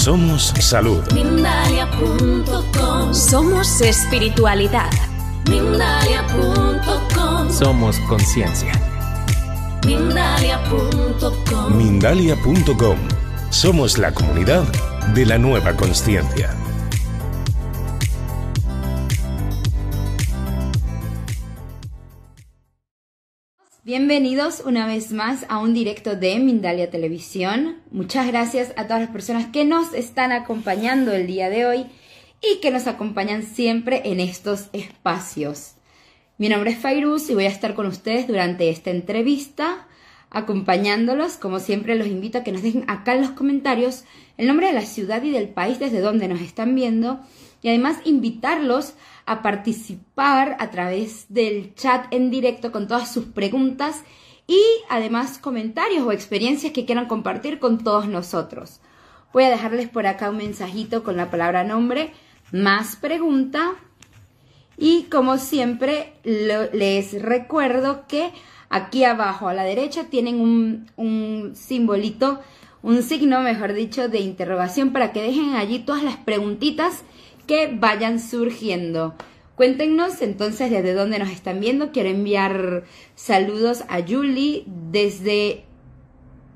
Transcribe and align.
Somos 0.00 0.54
salud. 0.60 1.02
Mindalia.com 1.12 3.12
Somos 3.12 3.82
espiritualidad. 3.82 4.90
Mindalia.com 5.50 7.50
Somos 7.50 7.98
conciencia. 8.08 8.72
Mindalia.com 9.86 11.76
Mindalia.com. 11.76 12.96
Somos 13.50 13.98
la 13.98 14.14
comunidad 14.14 14.64
de 15.12 15.26
la 15.26 15.36
nueva 15.36 15.76
conciencia. 15.76 16.56
Bienvenidos 23.82 24.62
una 24.66 24.86
vez 24.86 25.10
más 25.10 25.46
a 25.48 25.56
un 25.56 25.72
directo 25.72 26.14
de 26.14 26.38
Mindalia 26.38 26.90
Televisión. 26.90 27.78
Muchas 27.90 28.26
gracias 28.26 28.74
a 28.76 28.84
todas 28.84 29.00
las 29.00 29.10
personas 29.10 29.46
que 29.46 29.64
nos 29.64 29.94
están 29.94 30.32
acompañando 30.32 31.12
el 31.12 31.26
día 31.26 31.48
de 31.48 31.64
hoy 31.64 31.86
y 32.42 32.60
que 32.60 32.70
nos 32.70 32.86
acompañan 32.86 33.42
siempre 33.42 34.02
en 34.04 34.20
estos 34.20 34.68
espacios. 34.74 35.76
Mi 36.36 36.50
nombre 36.50 36.72
es 36.72 36.78
Fairuz 36.78 37.30
y 37.30 37.34
voy 37.34 37.46
a 37.46 37.48
estar 37.48 37.74
con 37.74 37.86
ustedes 37.86 38.28
durante 38.28 38.68
esta 38.68 38.90
entrevista, 38.90 39.88
acompañándolos. 40.28 41.38
Como 41.38 41.58
siempre, 41.58 41.94
los 41.94 42.06
invito 42.06 42.36
a 42.36 42.44
que 42.44 42.52
nos 42.52 42.62
dejen 42.62 42.84
acá 42.86 43.14
en 43.14 43.22
los 43.22 43.30
comentarios 43.30 44.04
el 44.36 44.46
nombre 44.46 44.66
de 44.66 44.74
la 44.74 44.82
ciudad 44.82 45.22
y 45.22 45.30
del 45.30 45.48
país 45.48 45.78
desde 45.78 46.00
donde 46.00 46.28
nos 46.28 46.42
están 46.42 46.74
viendo 46.74 47.20
y 47.62 47.68
además 47.68 47.96
invitarlos 48.04 48.92
a 49.19 49.19
participar 49.42 50.56
a 50.58 50.70
través 50.70 51.26
del 51.28 51.74
chat 51.74 52.06
en 52.12 52.30
directo 52.30 52.72
con 52.72 52.88
todas 52.88 53.12
sus 53.12 53.26
preguntas 53.26 54.02
y 54.46 54.60
además 54.88 55.38
comentarios 55.38 56.04
o 56.04 56.10
experiencias 56.10 56.72
que 56.72 56.84
quieran 56.84 57.06
compartir 57.06 57.60
con 57.60 57.78
todos 57.78 58.08
nosotros. 58.08 58.80
Voy 59.32 59.44
a 59.44 59.50
dejarles 59.50 59.88
por 59.88 60.08
acá 60.08 60.30
un 60.30 60.38
mensajito 60.38 61.04
con 61.04 61.16
la 61.16 61.30
palabra 61.30 61.62
nombre, 61.62 62.12
más 62.50 62.96
pregunta 62.96 63.74
y 64.76 65.04
como 65.04 65.38
siempre 65.38 66.14
les 66.24 67.22
recuerdo 67.22 68.06
que 68.08 68.32
aquí 68.70 69.04
abajo 69.04 69.46
a 69.46 69.54
la 69.54 69.62
derecha 69.62 70.04
tienen 70.10 70.40
un, 70.40 70.90
un 70.96 71.52
simbolito, 71.54 72.40
un 72.82 73.04
signo 73.04 73.42
mejor 73.42 73.74
dicho 73.74 74.08
de 74.08 74.18
interrogación 74.18 74.92
para 74.92 75.12
que 75.12 75.22
dejen 75.22 75.54
allí 75.54 75.78
todas 75.78 76.02
las 76.02 76.16
preguntitas 76.16 77.04
que 77.50 77.66
vayan 77.66 78.20
surgiendo. 78.20 79.16
Cuéntenos 79.56 80.22
entonces 80.22 80.70
desde 80.70 80.94
dónde 80.94 81.18
nos 81.18 81.30
están 81.30 81.58
viendo. 81.58 81.90
Quiero 81.90 82.08
enviar 82.08 82.84
saludos 83.16 83.82
a 83.88 84.02
Julie 84.06 84.62
desde 84.66 85.64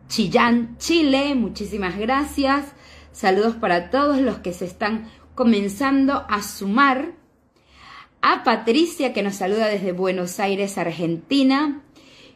Chillán, 0.06 0.76
Chile. 0.78 1.34
Muchísimas 1.34 1.98
gracias. 1.98 2.66
Saludos 3.10 3.56
para 3.56 3.90
todos 3.90 4.18
los 4.18 4.38
que 4.38 4.52
se 4.52 4.66
están 4.66 5.10
comenzando 5.34 6.24
a 6.28 6.42
sumar. 6.42 7.14
A 8.22 8.44
Patricia 8.44 9.12
que 9.12 9.24
nos 9.24 9.34
saluda 9.34 9.66
desde 9.66 9.90
Buenos 9.90 10.38
Aires, 10.38 10.78
Argentina. 10.78 11.82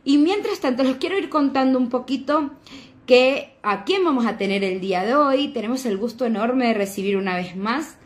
Y 0.03 0.19
mientras 0.19 0.59
tanto 0.59 0.83
les 0.83 0.97
quiero 0.97 1.17
ir 1.17 1.29
contando 1.29 1.79
un 1.79 1.91
poquito 1.91 2.51
que 3.07 3.57
a 3.63 3.85
quién 3.85 4.03
vamos 4.03 4.27
a 4.27 4.37
tener 4.37 4.65
el 4.65 4.81
día 4.81 5.05
de 5.05 5.15
hoy. 5.15 5.47
Tenemos 5.47 5.87
el 5.87 5.97
gusto 5.97 6.27
enorme 6.27 6.67
de 6.67 6.75
recibir 6.75 7.17
una 7.17 7.37
vez 7.37 7.55
más 7.55 7.98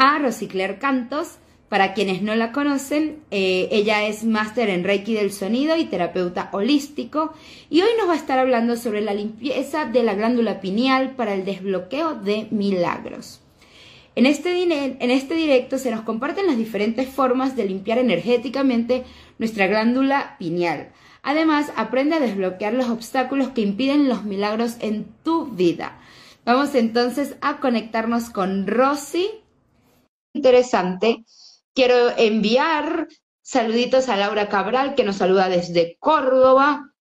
a 0.00 0.18
Rosicler 0.18 0.78
Cantos. 0.78 1.36
Para 1.68 1.92
quienes 1.92 2.22
no 2.22 2.34
la 2.34 2.50
conocen, 2.50 3.20
eh, 3.30 3.68
ella 3.70 4.04
es 4.08 4.24
máster 4.24 4.70
en 4.70 4.82
Reiki 4.82 5.14
del 5.14 5.30
sonido 5.30 5.76
y 5.76 5.84
terapeuta 5.84 6.48
holístico. 6.52 7.34
Y 7.68 7.82
hoy 7.82 7.90
nos 7.98 8.08
va 8.08 8.14
a 8.14 8.16
estar 8.16 8.38
hablando 8.38 8.76
sobre 8.76 9.02
la 9.02 9.14
limpieza 9.14 9.84
de 9.84 10.02
la 10.02 10.14
glándula 10.14 10.60
pineal 10.60 11.14
para 11.16 11.34
el 11.34 11.44
desbloqueo 11.44 12.14
de 12.14 12.48
milagros. 12.50 13.40
En 14.16 14.26
este, 14.26 14.62
en 14.62 15.10
este 15.10 15.34
directo 15.34 15.78
se 15.78 15.90
nos 15.90 16.00
comparten 16.00 16.46
las 16.46 16.56
diferentes 16.56 17.06
formas 17.06 17.54
de 17.54 17.66
limpiar 17.66 17.98
energéticamente 17.98 19.04
nuestra 19.38 19.68
glándula 19.68 20.36
pineal. 20.38 20.88
Además, 21.22 21.70
aprende 21.76 22.16
a 22.16 22.20
desbloquear 22.20 22.72
los 22.72 22.88
obstáculos 22.88 23.50
que 23.50 23.60
impiden 23.60 24.08
los 24.08 24.24
milagros 24.24 24.76
en 24.80 25.06
tu 25.22 25.46
vida. 25.48 26.00
Vamos 26.46 26.74
entonces 26.74 27.36
a 27.42 27.58
conectarnos 27.58 28.30
con 28.30 28.66
Rosy. 28.66 29.28
Interesante. 30.32 31.24
Quiero 31.74 32.10
enviar 32.16 33.08
saluditos 33.42 34.08
a 34.08 34.16
Laura 34.16 34.48
Cabral, 34.48 34.94
que 34.94 35.04
nos 35.04 35.16
saluda 35.16 35.48
desde 35.48 35.96
Córdoba. 35.98 36.92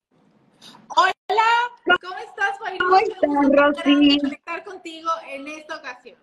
Hola, 0.95 1.97
¿cómo 2.01 2.16
estás, 2.17 2.57
Fairuz? 2.59 2.79
¿Cómo 2.79 2.97
estás, 2.97 3.19
Rosy? 3.22 3.81
grande 3.84 4.17
conectar 4.22 4.63
contigo 4.63 5.09
en 5.29 5.47
esta 5.47 5.78
ocasión. 5.78 6.17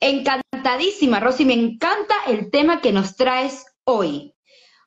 Encantadísima, 0.00 1.20
Rosy, 1.20 1.44
me 1.44 1.54
encanta 1.54 2.14
el 2.26 2.50
tema 2.50 2.80
que 2.80 2.92
nos 2.92 3.16
traes 3.16 3.66
hoy. 3.84 4.34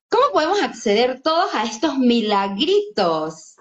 ¿Cómo 0.10 0.32
podemos 0.34 0.62
acceder 0.62 1.22
todos 1.22 1.54
a 1.54 1.64
estos 1.64 1.98
milagritos? 1.98 3.58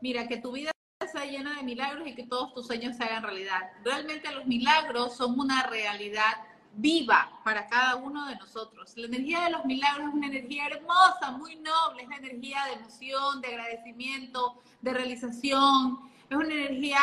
Mira, 0.00 0.28
que 0.28 0.38
tu 0.38 0.52
vida 0.52 0.70
sea 1.12 1.24
llena 1.24 1.56
de 1.56 1.62
milagros 1.62 2.06
y 2.06 2.14
que 2.14 2.26
todos 2.26 2.54
tus 2.54 2.66
sueños 2.66 2.96
se 2.96 3.04
hagan 3.04 3.22
realidad. 3.22 3.70
Realmente 3.84 4.30
los 4.32 4.46
milagros 4.46 5.16
son 5.16 5.38
una 5.38 5.64
realidad 5.64 6.32
viva 6.74 7.40
para 7.44 7.66
cada 7.66 7.96
uno 7.96 8.26
de 8.26 8.36
nosotros. 8.36 8.92
La 8.96 9.06
energía 9.06 9.42
de 9.42 9.50
los 9.50 9.64
milagros 9.64 10.08
es 10.08 10.14
una 10.14 10.26
energía 10.26 10.66
hermosa, 10.66 11.32
muy 11.32 11.56
noble, 11.56 12.02
es 12.02 12.08
la 12.08 12.16
energía 12.16 12.64
de 12.66 12.72
emoción, 12.74 13.40
de 13.40 13.48
agradecimiento, 13.48 14.62
de 14.80 14.92
realización, 14.92 16.10
es 16.28 16.36
una 16.36 16.52
energía 16.52 17.00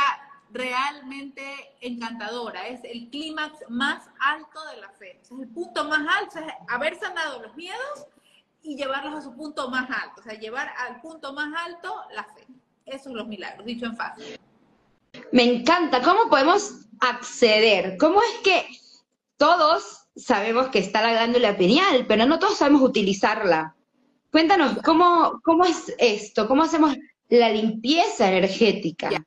realmente 0.51 1.43
encantadora, 1.81 2.67
es 2.67 2.83
el 2.83 3.09
clímax 3.09 3.69
más 3.69 4.09
alto 4.19 4.65
de 4.67 4.81
la 4.81 4.89
fe, 4.91 5.19
es 5.21 5.31
el 5.31 5.47
punto 5.49 5.83
más 5.85 6.07
alto, 6.17 6.39
es 6.39 6.53
haber 6.69 6.97
sanado 6.97 7.41
los 7.41 7.55
miedos 7.55 8.07
y 8.63 8.75
llevarlos 8.75 9.15
a 9.15 9.21
su 9.21 9.35
punto 9.35 9.69
más 9.69 9.89
alto, 9.89 10.21
o 10.21 10.23
sea, 10.23 10.39
llevar 10.39 10.71
al 10.77 11.01
punto 11.01 11.33
más 11.33 11.53
alto 11.65 11.93
la 12.13 12.23
fe. 12.23 12.47
Esos 12.85 13.03
son 13.03 13.17
los 13.17 13.27
milagros, 13.27 13.65
dicho 13.65 13.85
en 13.85 13.97
fácil. 13.97 14.39
Me 15.31 15.43
encanta. 15.43 16.01
¿Cómo 16.01 16.29
podemos 16.29 16.85
acceder? 17.01 17.97
¿Cómo 17.97 18.21
es 18.21 18.39
que 18.43 18.65
todos 19.37 20.07
sabemos 20.15 20.67
que 20.67 20.79
está 20.79 21.01
la 21.01 21.11
glándula 21.11 21.57
pineal, 21.57 22.05
pero 22.07 22.25
no 22.25 22.39
todos 22.39 22.57
sabemos 22.57 22.81
utilizarla? 22.81 23.75
Cuéntanos, 24.31 24.77
¿cómo, 24.83 25.39
cómo 25.43 25.65
es 25.65 25.93
esto? 25.99 26.47
¿Cómo 26.47 26.63
hacemos 26.63 26.95
la 27.29 27.49
limpieza 27.49 28.29
energética? 28.31 29.09
Ya. 29.09 29.23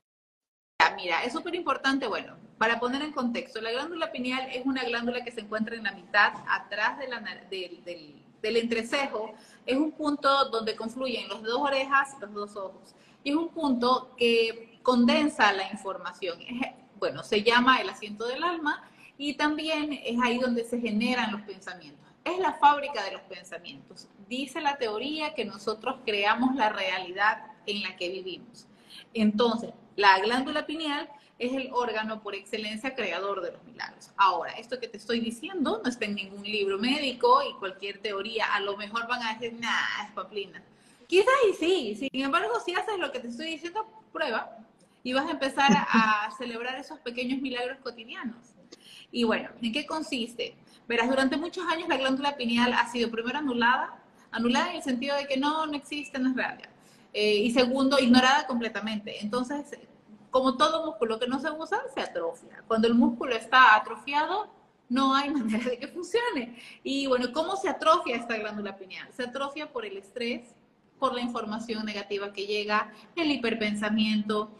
Ya, 0.80 0.94
mira, 0.96 1.22
es 1.24 1.32
súper 1.32 1.54
importante, 1.54 2.06
bueno, 2.06 2.36
para 2.58 2.80
poner 2.80 3.02
en 3.02 3.12
contexto, 3.12 3.60
la 3.60 3.70
glándula 3.70 4.10
pineal 4.12 4.48
es 4.52 4.64
una 4.64 4.82
glándula 4.84 5.22
que 5.22 5.30
se 5.30 5.40
encuentra 5.42 5.76
en 5.76 5.82
la 5.84 5.92
mitad, 5.92 6.32
atrás 6.48 6.98
de 6.98 7.08
la 7.08 7.20
na- 7.20 7.44
del, 7.50 7.82
del- 7.84 8.22
del 8.40 8.56
entrecejo, 8.56 9.34
es 9.66 9.76
un 9.76 9.92
punto 9.92 10.46
donde 10.48 10.74
confluyen 10.74 11.28
los 11.28 11.42
dos 11.42 11.58
orejas, 11.60 12.16
los 12.20 12.32
dos 12.32 12.56
ojos, 12.56 12.94
y 13.22 13.30
es 13.30 13.36
un 13.36 13.50
punto 13.50 14.14
que 14.16 14.78
condensa 14.82 15.52
la 15.52 15.70
información. 15.70 16.40
Es- 16.40 16.72
bueno, 16.98 17.22
se 17.22 17.42
llama 17.42 17.78
el 17.80 17.88
asiento 17.90 18.26
del 18.26 18.42
alma 18.42 18.89
y 19.20 19.34
también 19.34 20.00
es 20.02 20.18
ahí 20.22 20.38
donde 20.38 20.64
se 20.64 20.80
generan 20.80 21.30
los 21.30 21.42
pensamientos. 21.42 22.10
Es 22.24 22.38
la 22.38 22.54
fábrica 22.54 23.04
de 23.04 23.12
los 23.12 23.20
pensamientos. 23.20 24.08
Dice 24.30 24.62
la 24.62 24.78
teoría 24.78 25.34
que 25.34 25.44
nosotros 25.44 25.96
creamos 26.06 26.54
la 26.54 26.70
realidad 26.70 27.44
en 27.66 27.82
la 27.82 27.96
que 27.96 28.08
vivimos. 28.08 28.66
Entonces, 29.12 29.74
la 29.94 30.18
glándula 30.20 30.64
pineal 30.64 31.10
es 31.38 31.52
el 31.52 31.68
órgano 31.70 32.22
por 32.22 32.34
excelencia 32.34 32.94
creador 32.94 33.42
de 33.42 33.52
los 33.52 33.62
milagros. 33.64 34.10
Ahora, 34.16 34.52
esto 34.52 34.80
que 34.80 34.88
te 34.88 34.96
estoy 34.96 35.20
diciendo 35.20 35.82
no 35.84 35.90
está 35.90 36.06
en 36.06 36.14
ningún 36.14 36.42
libro 36.42 36.78
médico 36.78 37.42
y 37.42 37.52
cualquier 37.58 37.98
teoría. 37.98 38.46
A 38.54 38.60
lo 38.60 38.78
mejor 38.78 39.06
van 39.06 39.22
a 39.22 39.34
decir, 39.34 39.52
nah, 39.60 40.06
es 40.06 40.12
paplina. 40.12 40.64
Quizás 41.06 41.34
sí, 41.58 41.94
sin 41.94 42.24
embargo, 42.24 42.54
si 42.64 42.72
haces 42.72 42.98
lo 42.98 43.12
que 43.12 43.20
te 43.20 43.28
estoy 43.28 43.48
diciendo, 43.48 43.86
prueba 44.14 44.56
y 45.02 45.12
vas 45.12 45.26
a 45.26 45.32
empezar 45.32 45.70
a 45.72 46.30
celebrar 46.38 46.76
esos 46.76 46.98
pequeños 47.00 47.42
milagros 47.42 47.80
cotidianos. 47.82 48.54
Y 49.12 49.24
bueno, 49.24 49.50
¿en 49.60 49.72
qué 49.72 49.86
consiste? 49.86 50.56
Verás, 50.86 51.08
durante 51.08 51.36
muchos 51.36 51.64
años 51.66 51.88
la 51.88 51.96
glándula 51.96 52.36
pineal 52.36 52.72
ha 52.72 52.90
sido 52.90 53.10
primero 53.10 53.38
anulada, 53.38 54.02
anulada 54.30 54.70
en 54.70 54.76
el 54.76 54.82
sentido 54.82 55.16
de 55.16 55.26
que 55.26 55.36
no, 55.36 55.66
no 55.66 55.74
existe, 55.74 56.18
no 56.18 56.30
es 56.30 56.36
real. 56.36 56.58
Eh, 57.12 57.36
y 57.36 57.50
segundo, 57.50 57.98
ignorada 57.98 58.46
completamente. 58.46 59.20
Entonces, 59.20 59.78
como 60.30 60.56
todo 60.56 60.86
músculo 60.86 61.18
que 61.18 61.26
no 61.26 61.40
se 61.40 61.50
usa, 61.50 61.80
se 61.92 62.00
atrofia. 62.00 62.62
Cuando 62.66 62.86
el 62.86 62.94
músculo 62.94 63.34
está 63.34 63.76
atrofiado, 63.76 64.48
no 64.88 65.14
hay 65.14 65.30
manera 65.34 65.64
de 65.64 65.78
que 65.78 65.88
funcione. 65.88 66.56
Y 66.82 67.06
bueno, 67.06 67.32
¿cómo 67.32 67.56
se 67.56 67.68
atrofia 67.68 68.16
esta 68.16 68.36
glándula 68.36 68.76
pineal? 68.76 69.08
Se 69.12 69.24
atrofia 69.24 69.72
por 69.72 69.84
el 69.84 69.96
estrés, 69.96 70.54
por 70.98 71.14
la 71.14 71.20
información 71.20 71.84
negativa 71.84 72.32
que 72.32 72.46
llega, 72.46 72.92
el 73.16 73.30
hiperpensamiento, 73.30 74.50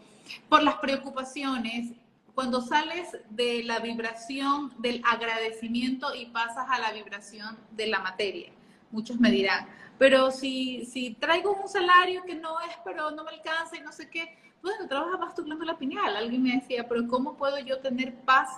por 0.49 0.62
las 0.62 0.76
preocupaciones. 0.76 1.93
Cuando 2.41 2.63
sales 2.63 3.19
de 3.29 3.63
la 3.65 3.81
vibración 3.81 4.73
del 4.79 5.03
agradecimiento 5.05 6.15
y 6.15 6.25
pasas 6.25 6.65
a 6.71 6.79
la 6.79 6.91
vibración 6.91 7.59
de 7.73 7.87
la 7.87 7.99
materia. 7.99 8.51
Muchos 8.91 9.21
me 9.21 9.31
dirán, 9.31 9.69
pero 9.99 10.31
si, 10.31 10.87
si 10.87 11.13
traigo 11.13 11.53
un 11.53 11.69
salario 11.69 12.23
que 12.25 12.35
no 12.35 12.59
es, 12.61 12.75
pero 12.83 13.11
no 13.11 13.25
me 13.25 13.33
alcanza 13.33 13.77
y 13.77 13.83
no 13.83 13.93
sé 13.93 14.09
qué, 14.09 14.39
bueno, 14.63 14.89
trabaja 14.89 15.19
más 15.19 15.35
tu 15.35 15.45
glándula 15.45 15.77
pineal. 15.77 16.17
Alguien 16.17 16.43
me 16.43 16.57
decía, 16.57 16.89
pero 16.89 17.07
¿cómo 17.09 17.35
puedo 17.35 17.59
yo 17.59 17.81
tener 17.81 18.15
paz 18.21 18.49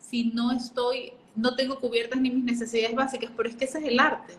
si 0.00 0.32
no 0.32 0.50
estoy, 0.50 1.12
no 1.36 1.54
tengo 1.54 1.78
cubiertas 1.78 2.20
ni 2.20 2.32
mis 2.32 2.42
necesidades 2.42 2.96
básicas? 2.96 3.30
Pero 3.36 3.48
es 3.48 3.54
que 3.54 3.66
ese 3.66 3.78
es 3.78 3.84
el 3.84 4.00
arte. 4.00 4.34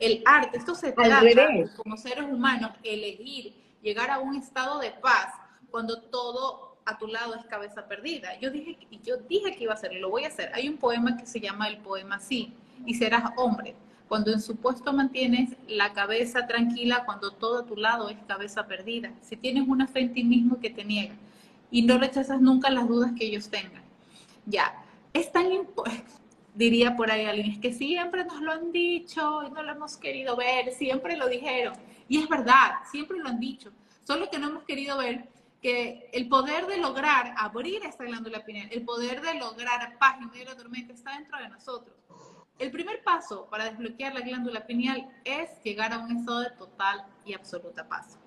El 0.00 0.24
arte, 0.26 0.58
esto 0.58 0.74
se 0.74 0.90
trata 0.90 1.20
como 1.76 1.96
seres 1.96 2.24
humanos, 2.24 2.72
elegir 2.82 3.54
llegar 3.80 4.10
a 4.10 4.18
un 4.18 4.34
estado 4.34 4.80
de 4.80 4.90
paz 4.90 5.32
cuando 5.70 6.02
todo 6.02 6.73
a 6.86 6.98
tu 6.98 7.06
lado 7.06 7.34
es 7.34 7.44
cabeza 7.46 7.86
perdida. 7.86 8.38
Yo 8.40 8.50
dije, 8.50 8.76
yo 9.02 9.16
dije 9.16 9.54
que 9.56 9.64
iba 9.64 9.72
a 9.72 9.76
hacerlo, 9.76 10.00
lo 10.00 10.10
voy 10.10 10.24
a 10.24 10.28
hacer. 10.28 10.50
Hay 10.54 10.68
un 10.68 10.76
poema 10.76 11.16
que 11.16 11.26
se 11.26 11.40
llama 11.40 11.68
el 11.68 11.78
poema 11.78 12.20
Sí, 12.20 12.52
y 12.84 12.94
serás 12.94 13.32
hombre 13.36 13.74
cuando 14.08 14.32
en 14.32 14.40
su 14.40 14.56
puesto 14.56 14.92
mantienes 14.92 15.56
la 15.66 15.92
cabeza 15.92 16.46
tranquila, 16.46 17.04
cuando 17.04 17.32
todo 17.32 17.60
a 17.60 17.66
tu 17.66 17.76
lado 17.76 18.08
es 18.10 18.18
cabeza 18.28 18.66
perdida, 18.66 19.12
si 19.22 19.36
tienes 19.36 19.66
una 19.66 19.86
fe 19.86 20.00
en 20.00 20.12
ti 20.12 20.24
mismo 20.24 20.60
que 20.60 20.70
te 20.70 20.84
niega 20.84 21.14
y 21.70 21.82
no 21.82 21.98
rechazas 21.98 22.40
nunca 22.40 22.70
las 22.70 22.86
dudas 22.86 23.12
que 23.18 23.24
ellos 23.24 23.48
tengan. 23.48 23.82
Ya, 24.46 24.74
es 25.12 25.32
tan 25.32 25.50
importante, 25.50 26.04
diría 26.54 26.94
por 26.96 27.10
ahí 27.10 27.24
alguien, 27.24 27.52
es 27.52 27.58
que 27.58 27.72
siempre 27.72 28.24
nos 28.24 28.40
lo 28.40 28.52
han 28.52 28.72
dicho 28.72 29.42
y 29.42 29.50
no 29.50 29.62
lo 29.62 29.72
hemos 29.72 29.96
querido 29.96 30.36
ver, 30.36 30.72
siempre 30.72 31.16
lo 31.16 31.28
dijeron. 31.28 31.74
Y 32.06 32.18
es 32.18 32.28
verdad, 32.28 32.74
siempre 32.90 33.18
lo 33.18 33.28
han 33.28 33.40
dicho, 33.40 33.72
solo 34.04 34.30
que 34.30 34.38
no 34.38 34.48
hemos 34.48 34.64
querido 34.64 34.98
ver 34.98 35.26
que 35.64 36.10
el 36.12 36.28
poder 36.28 36.66
de 36.66 36.76
lograr 36.76 37.34
abrir 37.38 37.82
esta 37.86 38.04
glándula 38.04 38.44
pineal, 38.44 38.68
el 38.70 38.84
poder 38.84 39.22
de 39.22 39.32
lograr 39.36 39.96
paz 39.98 40.18
en 40.20 40.28
medio 40.28 40.44
de 40.44 40.50
la 40.50 40.56
tormenta 40.58 40.92
está 40.92 41.12
dentro 41.12 41.38
de 41.38 41.48
nosotros. 41.48 41.96
El 42.58 42.70
primer 42.70 43.02
paso 43.02 43.48
para 43.50 43.70
desbloquear 43.70 44.12
la 44.12 44.20
glándula 44.20 44.66
pineal 44.66 45.08
es 45.24 45.48
llegar 45.62 45.94
a 45.94 46.00
un 46.00 46.18
estado 46.18 46.40
de 46.40 46.50
total 46.50 47.06
y 47.24 47.32
absoluta 47.32 47.88
paz. 47.88 48.18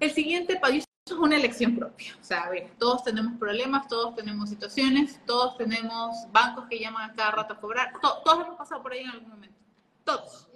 El 0.00 0.12
siguiente 0.12 0.56
paso 0.56 0.76
es 0.76 1.12
una 1.12 1.36
elección 1.36 1.76
propia. 1.76 2.16
O 2.18 2.24
sea, 2.24 2.44
a 2.44 2.48
ver, 2.48 2.72
todos 2.78 3.04
tenemos 3.04 3.38
problemas, 3.38 3.86
todos 3.86 4.14
tenemos 4.16 4.48
situaciones, 4.48 5.20
todos 5.26 5.58
tenemos 5.58 6.16
bancos 6.32 6.64
que 6.70 6.78
llaman 6.78 7.10
a 7.10 7.14
cada 7.14 7.32
rato 7.32 7.52
a 7.52 7.60
cobrar. 7.60 7.92
todos 8.00 8.46
hemos 8.46 8.56
pasado 8.56 8.82
por 8.82 8.94
ahí 8.94 9.00
en 9.00 9.10
algún 9.10 9.28
momento. 9.28 9.58
Todos. 10.04 10.48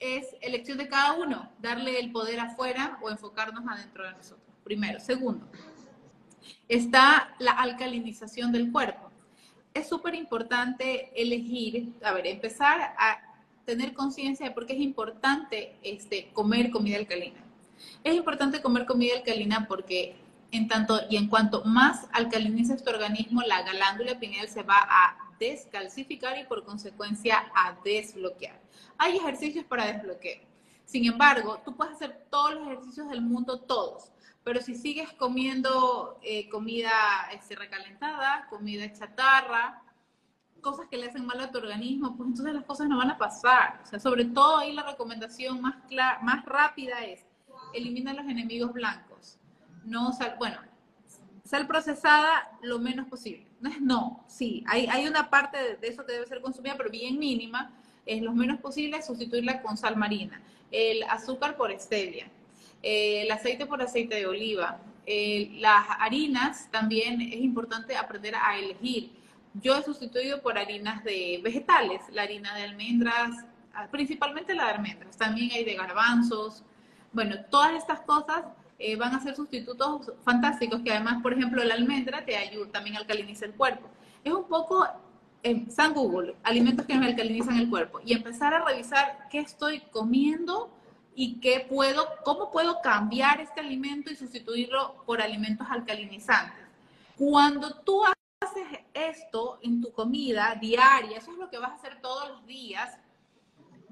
Es 0.00 0.24
elección 0.40 0.78
de 0.78 0.88
cada 0.88 1.12
uno, 1.12 1.52
darle 1.58 2.00
el 2.00 2.12
poder 2.12 2.40
afuera 2.40 2.98
o 3.02 3.10
enfocarnos 3.10 3.62
adentro 3.68 4.04
de 4.04 4.12
nosotros. 4.12 4.43
Primero. 4.64 4.98
Segundo, 4.98 5.46
está 6.68 7.34
la 7.38 7.52
alcalinización 7.52 8.50
del 8.50 8.72
cuerpo 8.72 9.04
es 9.74 9.88
súper 9.88 10.14
importante 10.14 11.10
elegir, 11.20 11.92
a 12.02 12.12
ver, 12.12 12.28
empezar 12.28 12.94
a 12.96 13.18
tener 13.66 13.92
conciencia 13.92 14.48
de 14.48 14.54
por 14.54 14.66
qué 14.66 14.74
es 14.74 14.80
importante 14.80 15.76
este, 15.82 16.30
comer 16.32 16.70
comida 16.70 16.96
alcalina. 16.96 17.40
Es 18.04 18.14
importante 18.14 18.62
comer 18.62 18.86
comida 18.86 19.16
alcalina 19.16 19.66
porque 19.66 20.16
en 20.52 20.68
tanto 20.68 21.00
y 21.10 21.16
en 21.16 21.26
cuanto 21.26 21.64
más 21.64 22.06
alcaliniza 22.12 22.76
tu 22.76 22.88
organismo, 22.88 23.42
la 23.42 23.62
glándula 23.62 24.20
pineal 24.20 24.48
se 24.48 24.62
va 24.62 24.78
a 24.78 25.16
descalcificar 25.40 26.38
y 26.38 26.44
por 26.44 26.64
consecuencia 26.64 27.44
a 27.56 27.76
desbloquear. 27.84 28.60
Hay 28.96 29.16
ejercicios 29.16 29.64
para 29.64 29.86
desbloquear. 29.86 30.38
Sin 30.84 31.04
embargo, 31.06 31.60
tú 31.64 31.74
puedes 31.74 31.94
hacer 31.94 32.26
todos 32.30 32.54
los 32.54 32.68
ejercicios 32.68 33.08
del 33.08 33.22
mundo, 33.22 33.58
todos, 33.58 34.12
pero 34.44 34.60
si 34.60 34.74
sigues 34.74 35.10
comiendo 35.14 36.18
eh, 36.22 36.50
comida 36.50 36.92
este, 37.32 37.56
recalentada, 37.56 38.46
comida 38.50 38.92
chatarra, 38.92 39.82
cosas 40.60 40.86
que 40.88 40.98
le 40.98 41.06
hacen 41.06 41.24
mal 41.24 41.40
a 41.40 41.50
tu 41.50 41.58
organismo, 41.58 42.14
pues 42.16 42.28
entonces 42.28 42.54
las 42.54 42.64
cosas 42.64 42.88
no 42.88 42.98
van 42.98 43.10
a 43.10 43.18
pasar. 43.18 43.80
O 43.82 43.86
sea, 43.86 43.98
sobre 43.98 44.26
todo 44.26 44.58
ahí 44.58 44.72
la 44.72 44.82
recomendación 44.82 45.62
más, 45.62 45.76
clara, 45.88 46.20
más 46.22 46.44
rápida 46.44 47.04
es 47.04 47.24
elimina 47.72 48.12
los 48.12 48.26
enemigos 48.26 48.72
blancos. 48.72 49.38
No 49.84 50.12
sal, 50.12 50.36
bueno, 50.38 50.58
sal 51.44 51.66
procesada 51.66 52.50
lo 52.62 52.78
menos 52.78 53.08
posible. 53.08 53.46
No 53.60 53.70
es 53.70 53.80
no, 53.80 54.24
sí, 54.28 54.62
hay, 54.66 54.86
hay 54.86 55.06
una 55.06 55.30
parte 55.30 55.76
de, 55.76 55.88
eso 55.88 56.04
que 56.04 56.12
debe 56.12 56.26
ser 56.26 56.42
consumida, 56.42 56.74
pero 56.76 56.90
bien 56.90 57.18
mínima. 57.18 57.72
Es 58.04 58.20
lo 58.20 58.32
menos 58.32 58.60
posible 58.60 59.02
sustituirla 59.02 59.62
con 59.62 59.78
sal 59.78 59.96
marina. 59.96 60.42
El 60.70 61.02
azúcar 61.04 61.56
por 61.56 61.72
stevia 61.80 62.30
el 62.84 63.30
aceite 63.30 63.66
por 63.66 63.80
aceite 63.80 64.16
de 64.16 64.26
oliva. 64.26 64.78
las 65.06 65.86
harinas 66.00 66.68
también 66.70 67.20
es 67.20 67.40
importante 67.40 67.96
aprender 67.96 68.34
a 68.36 68.58
elegir. 68.58 69.10
Yo 69.54 69.76
he 69.76 69.82
sustituido 69.82 70.42
por 70.42 70.58
harinas 70.58 71.02
de 71.04 71.40
vegetales, 71.42 72.02
la 72.10 72.22
harina 72.22 72.54
de 72.54 72.62
almendras, 72.64 73.44
ah, 73.74 73.86
principalmente 73.90 74.54
la 74.54 74.66
de 74.66 74.70
almendras, 74.72 75.16
también 75.16 75.50
hay 75.52 75.64
de 75.64 75.74
garbanzos. 75.74 76.62
Bueno, 77.12 77.36
todas 77.50 77.72
estas 77.74 78.00
cosas 78.00 78.44
eh, 78.78 78.96
van 78.96 79.14
a 79.14 79.20
ser 79.20 79.36
sustitutos 79.36 80.12
fantásticos 80.24 80.80
que 80.82 80.90
además, 80.90 81.22
por 81.22 81.32
ejemplo, 81.32 81.62
la 81.62 81.74
almendra 81.74 82.24
te 82.24 82.36
ayuda, 82.36 82.70
también 82.72 82.96
alcaliniza 82.96 83.46
el 83.46 83.54
cuerpo. 83.54 83.88
Es 84.24 84.32
un 84.32 84.44
poco 84.48 84.86
en 85.42 85.70
San 85.70 85.94
Google, 85.94 86.34
alimentos 86.42 86.84
que 86.86 86.96
me 86.98 87.06
alcalinizan 87.06 87.56
el 87.58 87.70
cuerpo 87.70 88.00
y 88.04 88.14
empezar 88.14 88.52
a 88.54 88.64
revisar 88.64 89.28
qué 89.30 89.38
estoy 89.38 89.80
comiendo 89.92 90.70
y 91.14 91.40
qué 91.40 91.66
puedo, 91.68 92.06
cómo 92.24 92.50
puedo 92.50 92.80
cambiar 92.80 93.40
este 93.40 93.60
alimento 93.60 94.10
y 94.10 94.16
sustituirlo 94.16 95.02
por 95.06 95.22
alimentos 95.22 95.66
alcalinizantes. 95.70 96.64
Cuando 97.16 97.74
tú 97.80 98.02
haces 98.04 98.80
esto 98.92 99.58
en 99.62 99.80
tu 99.80 99.92
comida 99.92 100.56
diaria, 100.60 101.18
eso 101.18 101.32
es 101.32 101.38
lo 101.38 101.48
que 101.48 101.58
vas 101.58 101.70
a 101.70 101.74
hacer 101.74 102.00
todos 102.00 102.28
los 102.28 102.46
días, 102.46 102.98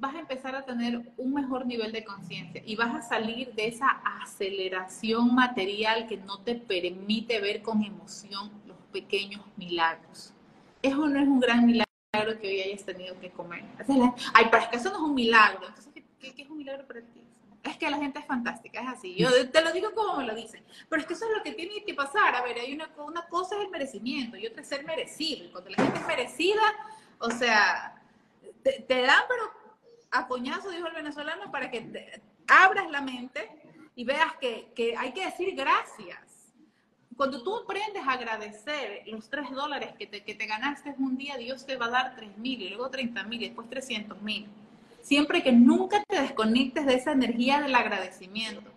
vas 0.03 0.17
a 0.17 0.19
empezar 0.19 0.57
a 0.57 0.65
tener 0.65 1.13
un 1.17 1.33
mejor 1.33 1.65
nivel 1.65 1.93
de 1.93 2.05
conciencia 2.05 2.61
y 2.67 2.75
vas 2.75 2.93
a 2.93 3.03
salir 3.03 3.55
de 3.55 3.69
esa 3.69 3.89
aceleración 4.21 5.33
material 5.33 6.09
que 6.09 6.17
no 6.17 6.41
te 6.41 6.57
permite 6.57 7.41
ver 7.41 7.63
con 7.63 7.85
emoción 7.85 8.51
los 8.67 8.77
pequeños 8.93 9.43
milagros. 9.57 10.33
Eso 10.83 11.07
no 11.07 11.21
es 11.21 11.29
un 11.29 11.39
gran 11.39 11.65
milagro 11.65 11.87
que 12.41 12.49
hoy 12.49 12.61
hayas 12.61 12.85
tenido 12.85 13.19
que 13.21 13.31
comer. 13.31 13.65
Ay, 14.35 14.47
pero 14.51 14.65
es 14.65 14.69
que 14.69 14.77
eso 14.77 14.91
no 14.91 14.97
es 14.97 15.03
un 15.03 15.15
milagro. 15.15 15.69
Entonces, 15.69 15.93
¿qué, 16.19 16.35
es 16.37 16.51
un 16.51 16.59
milagro 16.59 16.87
para 16.87 17.01
ti? 17.01 17.22
Es 17.63 17.77
que 17.77 17.89
la 17.89 17.99
gente 17.99 18.19
es 18.19 18.27
fantástica, 18.27 18.81
es 18.81 18.89
así. 18.89 19.15
Yo 19.15 19.51
te 19.51 19.63
lo 19.63 19.73
digo 19.73 19.95
como 19.95 20.17
me 20.17 20.27
lo 20.27 20.35
dicen. 20.35 20.65
Pero 20.89 21.01
es 21.01 21.07
que 21.07 21.15
eso 21.15 21.27
es 21.27 21.37
lo 21.37 21.43
que 21.45 21.53
tiene 21.53 21.85
que 21.85 21.95
pasar. 21.95 22.35
A 22.35 22.43
ver, 22.43 22.59
hay 22.59 22.75
una, 22.75 22.91
una 22.99 23.27
cosa 23.29 23.57
es 23.57 23.63
el 23.63 23.71
merecimiento 23.71 24.37
y 24.37 24.47
otra 24.47 24.63
es 24.63 24.69
ser 24.69 24.85
merecido. 24.85 25.45
Y 25.45 25.51
cuando 25.51 25.71
la 25.71 25.77
gente 25.77 26.01
es 26.01 26.07
merecida, 26.07 26.63
o 27.19 27.31
sea, 27.31 28.03
te, 28.65 29.03
dan, 29.03 29.23
pero 29.29 29.45
a 30.11 30.27
coñazo, 30.27 30.71
dijo 30.71 30.89
el 30.89 30.95
venezolano, 30.95 31.53
para 31.53 31.71
que 31.71 32.21
abras 32.49 32.91
la 32.91 33.01
mente 33.01 33.49
y 33.95 34.05
veas 34.05 34.35
que, 34.41 34.73
que 34.75 34.97
hay 34.97 35.13
que 35.13 35.25
decir 35.25 35.55
gracias. 35.55 36.19
Cuando 37.17 37.45
tú 37.45 37.57
aprendes 37.57 38.03
a 38.05 38.13
agradecer 38.13 39.03
los 39.07 39.29
tres 39.31 39.51
dólares 39.53 39.95
que 39.97 40.09
te, 40.09 40.25
que 40.25 40.35
te 40.35 40.47
ganaste 40.47 40.95
un 40.99 41.17
día, 41.17 41.37
Dios 41.37 41.65
te 41.65 41.77
va 41.77 41.87
a 41.87 41.91
dar 41.91 42.17
tres 42.17 42.37
mil 42.39 42.61
y 42.61 42.71
luego 42.71 42.91
treinta 42.91 43.23
mil 43.23 43.41
y 43.41 43.47
después 43.47 43.69
trescientos 43.71 44.21
mil 44.21 44.49
siempre 45.03 45.43
que 45.43 45.53
nunca 45.53 46.03
te 46.09 46.21
desconectes 46.21 46.87
de 46.87 46.95
esa 46.95 47.13
energía 47.13 47.61
del 47.61 47.75
agradecimiento. 47.75 48.73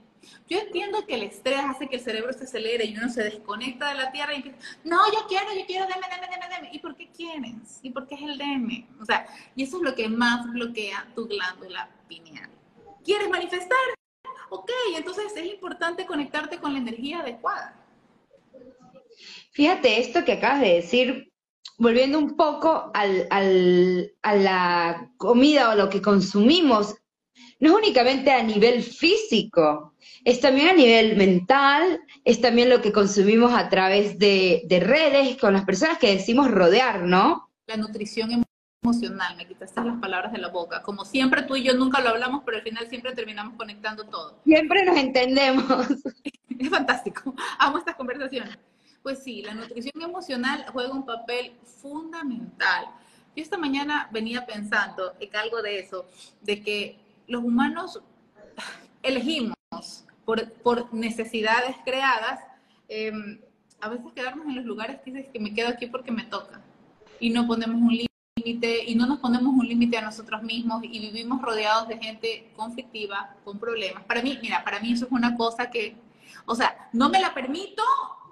Yo 0.47 0.59
entiendo 0.59 1.05
que 1.05 1.15
el 1.15 1.23
estrés 1.23 1.59
hace 1.59 1.87
que 1.87 1.95
el 1.95 2.01
cerebro 2.01 2.33
se 2.33 2.43
acelere 2.43 2.85
y 2.85 2.97
uno 2.97 3.09
se 3.09 3.23
desconecta 3.23 3.89
de 3.89 3.95
la 3.95 4.11
tierra 4.11 4.33
y 4.33 4.37
empieza, 4.37 4.57
no, 4.83 4.99
yo 5.11 5.27
quiero, 5.27 5.45
yo 5.57 5.65
quiero, 5.65 5.85
deme, 5.85 6.07
deme, 6.09 6.27
deme, 6.31 6.55
deme. 6.55 6.69
¿Y 6.71 6.79
por 6.79 6.95
qué 6.95 7.09
quieres? 7.09 7.79
¿Y 7.81 7.91
por 7.91 8.07
qué 8.07 8.15
es 8.15 8.21
el 8.21 8.37
deme? 8.37 8.87
O 8.99 9.05
sea, 9.05 9.27
y 9.55 9.63
eso 9.63 9.77
es 9.77 9.83
lo 9.83 9.95
que 9.95 10.07
más 10.09 10.51
bloquea 10.51 11.07
tu 11.15 11.27
glándula 11.27 11.89
pineal. 12.07 12.49
¿Quieres 13.03 13.29
manifestar? 13.29 13.77
Ok, 14.49 14.71
entonces 14.95 15.35
es 15.35 15.45
importante 15.45 16.05
conectarte 16.05 16.57
con 16.57 16.73
la 16.73 16.79
energía 16.79 17.19
adecuada. 17.19 17.81
Fíjate, 19.51 19.99
esto 19.99 20.25
que 20.25 20.33
acabas 20.33 20.61
de 20.61 20.73
decir 20.75 21.31
volviendo 21.77 22.17
un 22.17 22.35
poco 22.35 22.91
al, 22.93 23.27
a 24.21 24.35
la 24.35 25.11
comida 25.17 25.71
o 25.71 25.75
lo 25.75 25.89
que 25.89 26.01
consumimos, 26.01 26.95
no 27.59 27.69
es 27.69 27.75
únicamente 27.75 28.31
a 28.31 28.43
nivel 28.43 28.83
físico, 28.83 29.93
es 30.23 30.39
también 30.39 30.69
a 30.69 30.73
nivel 30.73 31.15
mental, 31.17 32.01
es 32.23 32.41
también 32.41 32.69
lo 32.69 32.81
que 32.81 32.91
consumimos 32.91 33.53
a 33.53 33.69
través 33.69 34.17
de, 34.19 34.65
redes 34.69 35.37
con 35.37 35.53
las 35.53 35.65
personas 35.65 35.97
que 35.97 36.11
decimos 36.11 36.51
rodear, 36.51 37.03
¿no? 37.03 37.49
La 37.67 37.77
nutrición 37.77 38.43
emocional, 38.83 39.35
me 39.37 39.47
quitaste 39.47 39.81
las 39.81 39.99
palabras 39.99 40.31
de 40.31 40.37
la 40.39 40.49
boca. 40.49 40.81
Como 40.83 41.05
siempre 41.05 41.43
tú 41.43 41.55
y 41.55 41.63
yo 41.63 41.73
nunca 41.73 42.01
lo 42.01 42.09
hablamos, 42.09 42.43
pero 42.45 42.57
al 42.57 42.63
final 42.63 42.87
siempre 42.87 43.13
terminamos 43.13 43.55
conectando 43.55 44.05
todo. 44.05 44.39
Siempre 44.43 44.83
nos 44.85 44.97
entendemos. 44.97 45.65
Es 46.57 46.69
fantástico, 46.69 47.35
amo 47.59 47.79
estas 47.79 47.95
conversaciones. 47.95 48.57
Pues 49.05 49.21
sí, 49.21 49.43
la 49.43 49.53
nutrición 49.53 50.01
emocional 50.01 50.65
juega 50.73 50.91
un 50.91 51.05
papel 51.05 51.51
fundamental. 51.79 52.85
Yo 53.35 53.43
esta 53.43 53.55
mañana 53.55 54.09
venía 54.11 54.47
pensando 54.47 55.13
en 55.19 55.35
algo 55.35 55.61
de 55.61 55.77
eso, 55.77 56.07
de 56.41 56.63
que 56.63 56.97
los 57.27 57.43
humanos 57.43 58.01
elegimos 59.03 59.55
por, 60.25 60.51
por 60.53 60.91
necesidades 60.91 61.75
creadas, 61.85 62.39
em, 62.87 63.39
a 63.79 63.89
veces 63.89 64.07
quedarnos 64.15 64.47
en 64.47 64.55
los 64.55 64.65
lugares 64.65 64.99
que 65.01 65.11
dices 65.11 65.31
que 65.31 65.39
me 65.39 65.53
quedo 65.53 65.69
aquí 65.69 65.85
porque 65.85 66.11
me 66.11 66.23
toca 66.23 66.59
y 67.19 67.29
no 67.29 67.45
ponemos 67.45 67.79
un 67.79 68.07
límite 68.35 68.85
y 68.87 68.95
no 68.95 69.05
nos 69.05 69.19
ponemos 69.19 69.53
un 69.53 69.67
límite 69.67 69.99
a 69.99 70.01
nosotros 70.01 70.41
mismos 70.41 70.83
y 70.83 70.97
vivimos 70.97 71.43
rodeados 71.43 71.87
de 71.87 71.99
gente 71.99 72.51
conflictiva, 72.55 73.35
con 73.43 73.59
problemas. 73.59 74.03
Para 74.05 74.23
mí, 74.23 74.39
mira, 74.41 74.63
para 74.63 74.79
mí 74.79 74.93
eso 74.93 75.05
es 75.05 75.11
una 75.11 75.37
cosa 75.37 75.69
que, 75.69 75.95
o 76.47 76.55
sea, 76.55 76.89
no 76.91 77.07
me 77.09 77.19
la 77.19 77.35
permito 77.35 77.83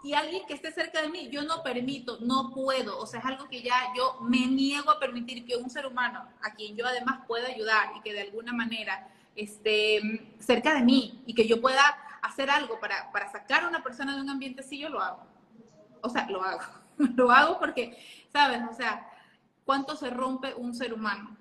y 0.04 0.14
alguien 0.14 0.46
que 0.46 0.54
esté 0.54 0.72
cerca 0.72 1.02
de 1.02 1.10
mí, 1.10 1.30
yo 1.30 1.44
no 1.44 1.64
permito, 1.64 2.18
no 2.22 2.52
puedo, 2.54 3.00
o 3.00 3.06
sea, 3.06 3.20
es 3.20 3.26
algo 3.26 3.48
que 3.48 3.62
ya 3.62 3.76
yo 3.96 4.18
me 4.22 4.46
niego 4.48 4.92
a 4.92 5.00
permitir 5.00 5.46
que 5.46 5.56
un 5.56 5.70
ser 5.70 5.86
humano 5.86 6.28
a 6.42 6.54
quien 6.54 6.76
yo 6.76 6.86
además 6.86 7.22
pueda 7.26 7.48
ayudar 7.48 7.94
y 7.98 8.02
que 8.02 8.14
de 8.14 8.22
alguna 8.22 8.54
manera 8.54 9.08
esté 9.36 10.02
cerca 10.40 10.76
de 10.76 10.82
mí 10.82 11.24
y 11.26 11.34
que 11.34 11.48
yo 11.48 11.62
pueda 11.62 11.82
hacer 12.22 12.50
algo 12.50 12.80
para, 12.80 13.12
para 13.12 13.32
sacar 13.32 13.64
a 13.64 13.68
una 13.68 13.82
persona 13.82 14.16
de 14.16 14.22
un 14.22 14.30
ambiente 14.30 14.62
así, 14.62 14.78
yo 14.78 14.90
lo 14.90 15.02
hago. 15.02 15.26
O 16.02 16.10
sea, 16.10 16.30
lo 16.30 16.44
hago. 16.44 16.62
lo 17.16 17.32
hago 17.32 17.60
porque, 17.60 17.98
¿sabes? 18.32 18.62
O 18.70 18.74
sea, 18.74 19.10
¿cuánto 19.66 19.96
se 19.96 20.10
rompe 20.10 20.54
un 20.54 20.76
ser 20.76 20.94
humano 20.94 21.38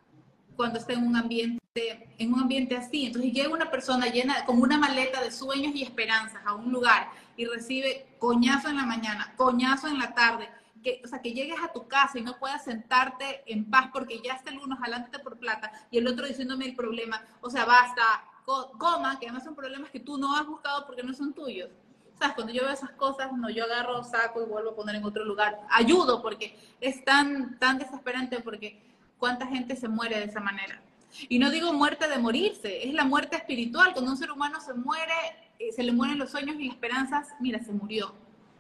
cuando 0.57 0.79
está 0.79 0.93
en 0.93 1.07
un 1.07 1.17
ambiente, 1.17 1.62
en 1.75 2.35
un 2.35 2.41
ambiente 2.41 2.77
así? 2.77 3.07
Entonces 3.07 3.33
llega 3.33 3.49
una 3.49 3.71
persona 3.71 4.07
llena, 4.07 4.45
con 4.45 4.61
una 4.61 4.79
maleta 4.79 5.23
de 5.23 5.31
sueños 5.31 5.75
y 5.75 5.83
esperanzas 5.83 6.43
a 6.45 6.55
un 6.55 6.71
lugar 6.71 7.09
y 7.37 7.47
recibe 7.47 8.07
coñazo 8.19 8.69
en 8.69 8.77
la 8.77 8.85
mañana, 8.85 9.33
coñazo 9.37 9.89
en 9.89 9.99
la 9.99 10.15
tarde, 10.15 10.51
que, 10.83 11.01
o 11.05 11.09
sea, 11.09 11.23
que 11.23 11.33
llegues 11.33 11.59
a 11.63 11.73
tu 11.73 11.89
casa 11.89 12.19
y 12.19 12.23
no 12.23 12.39
puedas 12.39 12.65
sentarte 12.65 13.43
en 13.47 13.71
paz 13.71 13.89
porque 13.93 14.21
ya 14.23 14.35
está 14.35 14.51
el 14.51 14.59
uno 14.59 14.77
jalándote 14.77 15.19
por 15.21 15.39
plata 15.39 15.73
y 15.91 15.99
el 15.99 16.07
otro 16.07 16.27
diciéndome 16.27 16.67
el 16.67 16.77
problema, 16.77 17.25
o 17.41 17.49
sea, 17.49 17.65
basta, 17.65 18.03
coma, 18.45 19.19
que 19.19 19.27
además 19.27 19.45
son 19.45 19.55
problemas 19.55 19.91
que 19.91 20.01
tú 20.01 20.19
no 20.19 20.37
has 20.37 20.47
buscado 20.47 20.87
porque 20.87 21.03
no 21.03 21.15
son 21.15 21.33
tuyos. 21.33 21.71
¿Sabes? 22.19 22.35
Cuando 22.35 22.53
yo 22.53 22.63
veo 22.63 22.73
esas 22.73 22.91
cosas, 22.91 23.33
no, 23.33 23.49
yo 23.49 23.65
agarro, 23.65 24.05
saco 24.05 24.43
y 24.43 24.45
vuelvo 24.45 24.71
a 24.73 24.77
poner 24.77 24.97
en 24.97 25.05
otro 25.05 25.25
lugar. 25.25 25.59
Ayudo 25.71 26.21
porque 26.21 26.57
es 26.81 27.03
tan, 27.05 27.59
tan 27.59 27.79
desesperante 27.79 28.41
porque 28.41 28.81
cuánta 29.19 29.47
gente 29.47 29.75
se 29.75 29.89
muere 29.89 30.19
de 30.19 30.27
esa 30.27 30.39
manera. 30.39 30.81
Y 31.29 31.39
no 31.39 31.51
digo 31.51 31.73
muerte 31.73 32.09
de 32.09 32.19
morirse, 32.19 32.87
es 32.87 32.95
la 32.95 33.05
muerte 33.05 33.37
espiritual. 33.37 33.93
Cuando 33.93 34.13
un 34.13 34.17
ser 34.17 34.31
humano 34.31 34.61
se 34.61 34.75
muere, 34.75 35.13
eh, 35.59 35.73
se 35.73 35.83
le 35.83 35.93
mueren 35.93 36.19
los 36.19 36.31
sueños 36.31 36.57
y 36.59 36.67
las 36.67 36.75
esperanzas, 36.75 37.29
mira, 37.41 37.63
se 37.63 37.73
murió. 37.73 38.15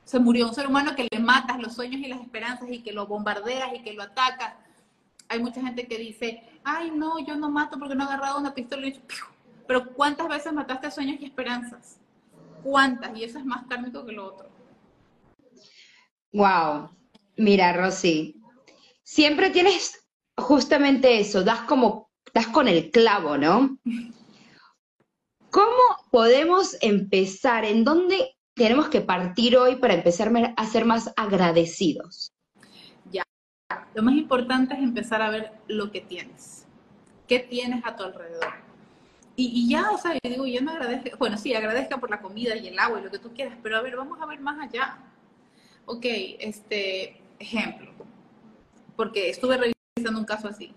Se 0.05 0.19
murió 0.19 0.49
un 0.49 0.55
ser 0.55 0.67
humano 0.67 0.95
que 0.95 1.09
le 1.11 1.21
matas 1.21 1.61
los 1.61 1.75
sueños 1.75 2.01
y 2.01 2.09
las 2.09 2.21
esperanzas 2.21 2.69
y 2.71 2.83
que 2.83 2.93
lo 2.93 3.07
bombardeas 3.07 3.73
y 3.75 3.83
que 3.83 3.93
lo 3.93 4.03
atacas. 4.03 4.55
Hay 5.29 5.39
mucha 5.39 5.63
gente 5.63 5.87
que 5.87 5.97
dice, 5.97 6.43
ay, 6.65 6.91
no, 6.91 7.19
yo 7.19 7.37
no 7.37 7.51
mato 7.51 7.79
porque 7.79 7.95
no 7.95 8.05
he 8.05 8.07
agarrado 8.07 8.39
una 8.39 8.55
pistola 8.55 8.87
y 8.87 8.91
he 8.91 9.03
Pero 9.67 9.93
¿cuántas 9.95 10.29
veces 10.29 10.53
mataste 10.53 10.91
sueños 10.91 11.21
y 11.21 11.25
esperanzas? 11.25 11.99
¿Cuántas? 12.63 13.17
Y 13.17 13.25
eso 13.25 13.39
es 13.39 13.45
más 13.45 13.65
kármico 13.67 14.05
que 14.05 14.13
lo 14.13 14.27
otro. 14.27 14.51
Wow. 16.33 16.91
Mira, 17.37 17.73
Rosy, 17.73 18.41
siempre 19.03 19.51
tienes 19.51 20.07
justamente 20.37 21.19
eso, 21.19 21.43
das 21.43 21.61
como, 21.63 22.11
das 22.35 22.47
con 22.49 22.69
el 22.69 22.91
clavo, 22.91 23.37
¿no? 23.37 23.79
¿Cómo 25.51 25.83
podemos 26.11 26.77
empezar? 26.81 27.65
¿En 27.65 27.85
dónde 27.85 28.37
tenemos 28.55 28.89
que 28.89 29.01
partir 29.01 29.57
hoy 29.57 29.77
para 29.77 29.95
empezar 29.95 30.33
a 30.57 30.67
ser 30.67 30.85
más 30.85 31.13
agradecidos? 31.17 32.33
Ya, 33.11 33.23
lo 33.95 34.03
más 34.03 34.15
importante 34.15 34.75
es 34.75 34.81
empezar 34.81 35.21
a 35.21 35.31
ver 35.31 35.53
lo 35.69 35.91
que 35.91 36.01
tienes. 36.01 36.67
¿Qué 37.29 37.39
tienes 37.39 37.85
a 37.85 37.97
tu 37.97 38.05
alrededor? 38.05 38.53
Y, 39.35 39.69
ya, 39.69 39.91
o 39.91 39.99
sea, 39.99 40.13
yo 40.13 40.31
digo, 40.31 40.47
yo 40.47 40.61
no 40.61 40.73
agradezco, 40.73 41.17
bueno, 41.19 41.39
sí, 41.39 41.55
agradezca 41.55 41.99
por 41.99 42.11
la 42.11 42.21
comida 42.21 42.55
y 42.55 42.69
el 42.69 42.79
agua 42.79 43.01
y 43.01 43.05
lo 43.05 43.11
que 43.11 43.19
tú 43.19 43.33
quieras, 43.33 43.57
pero 43.63 43.77
a 43.77 43.81
ver, 43.81 43.97
vamos 43.97 44.21
a 44.21 44.27
ver 44.27 44.41
más 44.41 44.59
allá. 44.61 44.99
Ok, 45.87 46.05
este 46.05 47.21
ejemplo, 47.39 47.91
porque 48.95 49.31
estuve 49.31 49.57
revisando 49.57 50.21
un 50.21 50.27
caso 50.27 50.49
así. 50.49 50.75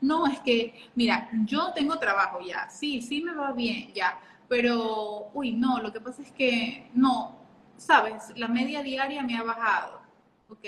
No, 0.00 0.26
es 0.26 0.40
que, 0.40 0.88
mira, 0.94 1.28
yo 1.44 1.72
tengo 1.74 1.98
trabajo 1.98 2.40
ya, 2.40 2.68
sí, 2.70 3.02
sí 3.02 3.22
me 3.22 3.34
va 3.34 3.52
bien, 3.52 3.92
ya, 3.94 4.18
pero, 4.48 5.30
uy, 5.34 5.52
no, 5.52 5.80
lo 5.80 5.92
que 5.92 6.00
pasa 6.00 6.22
es 6.22 6.32
que, 6.32 6.90
no, 6.94 7.36
sabes, 7.76 8.32
la 8.36 8.48
media 8.48 8.82
diaria 8.82 9.22
me 9.22 9.36
ha 9.36 9.42
bajado, 9.42 10.00
ok, 10.48 10.64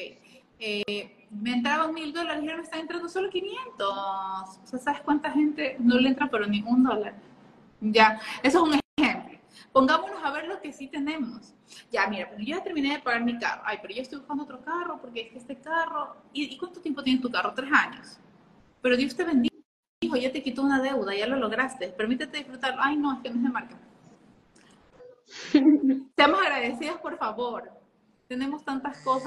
eh, 0.58 1.26
me 1.30 1.54
entraban 1.54 1.94
mil 1.94 2.12
dólares 2.12 2.42
y 2.42 2.46
ahora 2.46 2.58
me 2.58 2.64
están 2.64 2.80
entrando 2.80 3.08
solo 3.08 3.30
500, 3.30 3.88
o 3.88 4.66
sea, 4.66 4.78
¿sabes 4.78 5.00
cuánta 5.02 5.30
gente 5.30 5.76
no 5.78 5.96
le 5.98 6.08
entra 6.08 6.28
pero 6.30 6.46
ni 6.46 6.62
un 6.62 6.82
dólar? 6.82 7.14
Ya, 7.80 8.20
eso 8.42 8.58
es 8.58 8.74
un 8.74 8.80
ejemplo. 8.96 9.38
Pongámonos 9.72 10.22
a 10.22 10.30
ver 10.32 10.46
lo 10.46 10.60
que 10.60 10.72
sí 10.72 10.88
tenemos. 10.88 11.54
Ya, 11.90 12.06
mira, 12.08 12.28
pero 12.28 12.42
yo 12.42 12.56
ya 12.56 12.62
terminé 12.62 12.92
de 12.92 12.98
pagar 12.98 13.24
mi 13.24 13.38
carro. 13.38 13.62
Ay, 13.64 13.78
pero 13.80 13.94
yo 13.94 14.02
estoy 14.02 14.18
buscando 14.18 14.44
otro 14.44 14.60
carro 14.62 15.00
porque 15.00 15.20
es 15.22 15.28
que 15.30 15.38
este 15.38 15.56
carro. 15.58 16.16
¿Y, 16.32 16.56
cuánto 16.58 16.80
tiempo 16.80 17.02
tiene 17.02 17.20
tu 17.20 17.30
carro? 17.30 17.54
Tres 17.54 17.70
años. 17.72 18.18
Pero 18.82 18.96
Dios 18.96 19.14
te 19.14 19.25
bendijo, 19.25 19.50
ya 20.20 20.32
te 20.32 20.42
quitó 20.42 20.62
una 20.62 20.80
deuda, 20.80 21.14
ya 21.14 21.26
lo 21.26 21.37
lograste. 21.37 21.88
Permítete 21.88 22.38
disfrutarlo. 22.38 22.80
Ay, 22.82 22.96
no, 22.96 23.12
es 23.12 23.20
que 23.20 23.30
no 23.30 23.37
es 23.37 23.42
de 23.42 23.49
marca. 23.49 23.76
Seamos 26.16 26.40
agradecidas, 26.40 26.99
por 26.99 27.16
favor. 27.18 27.70
Tenemos 28.28 28.64
tantas 28.64 28.99
cosas 28.99 29.26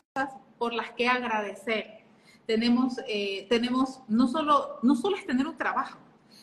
por 0.58 0.74
las 0.74 0.92
que 0.92 1.08
agradecer. 1.08 2.04
Tenemos, 2.46 3.00
eh, 3.08 3.48
tenemos 3.50 4.02
no, 4.08 4.28
solo, 4.28 4.80
no 4.82 4.96
solo 4.96 5.16
es 5.16 5.26
tener 5.26 5.48
un 5.48 5.58
trabajo, 5.58 5.98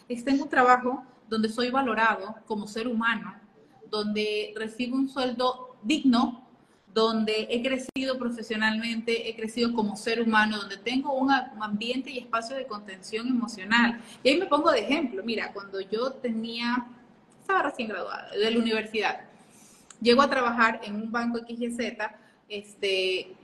es 0.09 0.25
tener 0.25 0.43
un 0.43 0.49
trabajo 0.49 1.05
donde 1.29 1.49
soy 1.49 1.71
valorado 1.71 2.37
como 2.47 2.67
ser 2.67 2.89
humano, 2.89 3.35
donde 3.91 4.53
recibo 4.57 4.97
un 4.97 5.09
sueldo 5.09 5.77
digno, 5.83 6.40
donde 6.93 7.47
he 7.51 7.63
crecido 7.63 8.19
profesionalmente, 8.19 9.29
he 9.29 9.37
crecido 9.37 9.73
como 9.73 9.97
ser 9.97 10.21
humano, 10.21 10.59
donde 10.59 10.77
tengo 10.77 11.13
un 11.15 11.31
ambiente 11.31 12.11
y 12.11 12.19
espacio 12.19 12.57
de 12.57 12.67
contención 12.67 13.29
emocional. 13.29 14.01
Y 14.23 14.31
ahí 14.31 14.39
me 14.39 14.47
pongo 14.47 14.71
de 14.71 14.81
ejemplo, 14.81 15.23
mira, 15.23 15.53
cuando 15.53 15.81
yo 15.81 16.13
tenía, 16.13 16.87
estaba 17.41 17.63
recién 17.63 17.89
graduada 17.89 18.31
de 18.31 18.51
la 18.51 18.59
universidad, 18.59 19.21
llego 20.01 20.23
a 20.23 20.31
trabajar 20.31 20.81
en 20.83 20.97
un 20.97 21.13
banco 21.13 21.39
XYZ, 21.39 21.79
este, 22.49 23.37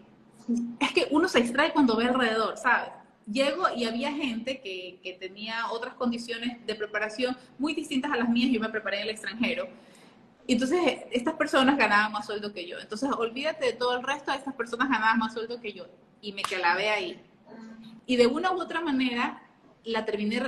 es 0.80 0.92
que 0.92 1.06
uno 1.10 1.28
se 1.28 1.38
extrae 1.38 1.72
cuando 1.72 1.96
ve 1.96 2.06
alrededor, 2.06 2.56
¿sabes? 2.56 2.90
llego 3.30 3.64
y 3.74 3.84
había 3.84 4.12
gente 4.12 4.60
que, 4.60 5.00
que, 5.02 5.14
tenía 5.14 5.70
otras 5.72 5.94
condiciones 5.94 6.64
de 6.64 6.74
preparación 6.76 7.36
muy 7.58 7.74
distintas 7.74 8.12
a 8.12 8.16
las 8.16 8.28
mías, 8.28 8.52
yo 8.52 8.60
me 8.60 8.68
preparé 8.68 8.98
en 8.98 9.02
el 9.04 9.10
extranjero. 9.10 9.68
Y 10.46 10.54
entonces 10.54 11.04
estas 11.10 11.34
personas 11.34 11.76
ganaban 11.76 12.12
más 12.12 12.26
sueldo 12.26 12.52
que 12.52 12.66
yo. 12.66 12.78
Entonces 12.78 13.10
olvídate 13.10 13.66
de 13.66 13.72
todo 13.72 13.96
el 13.96 14.02
resto, 14.02 14.32
estas 14.32 14.54
personas 14.54 14.88
ganaban 14.88 15.18
más 15.18 15.32
sueldo 15.32 15.60
que 15.60 15.72
yo. 15.72 15.86
Y 16.20 16.32
me 16.32 16.42
clavé 16.42 16.90
ahí. 16.90 17.20
Y 18.06 18.16
de 18.16 18.26
una 18.26 18.52
u 18.52 18.60
otra 18.60 18.80
manera 18.80 19.42
la 19.84 20.04
terminé 20.04 20.40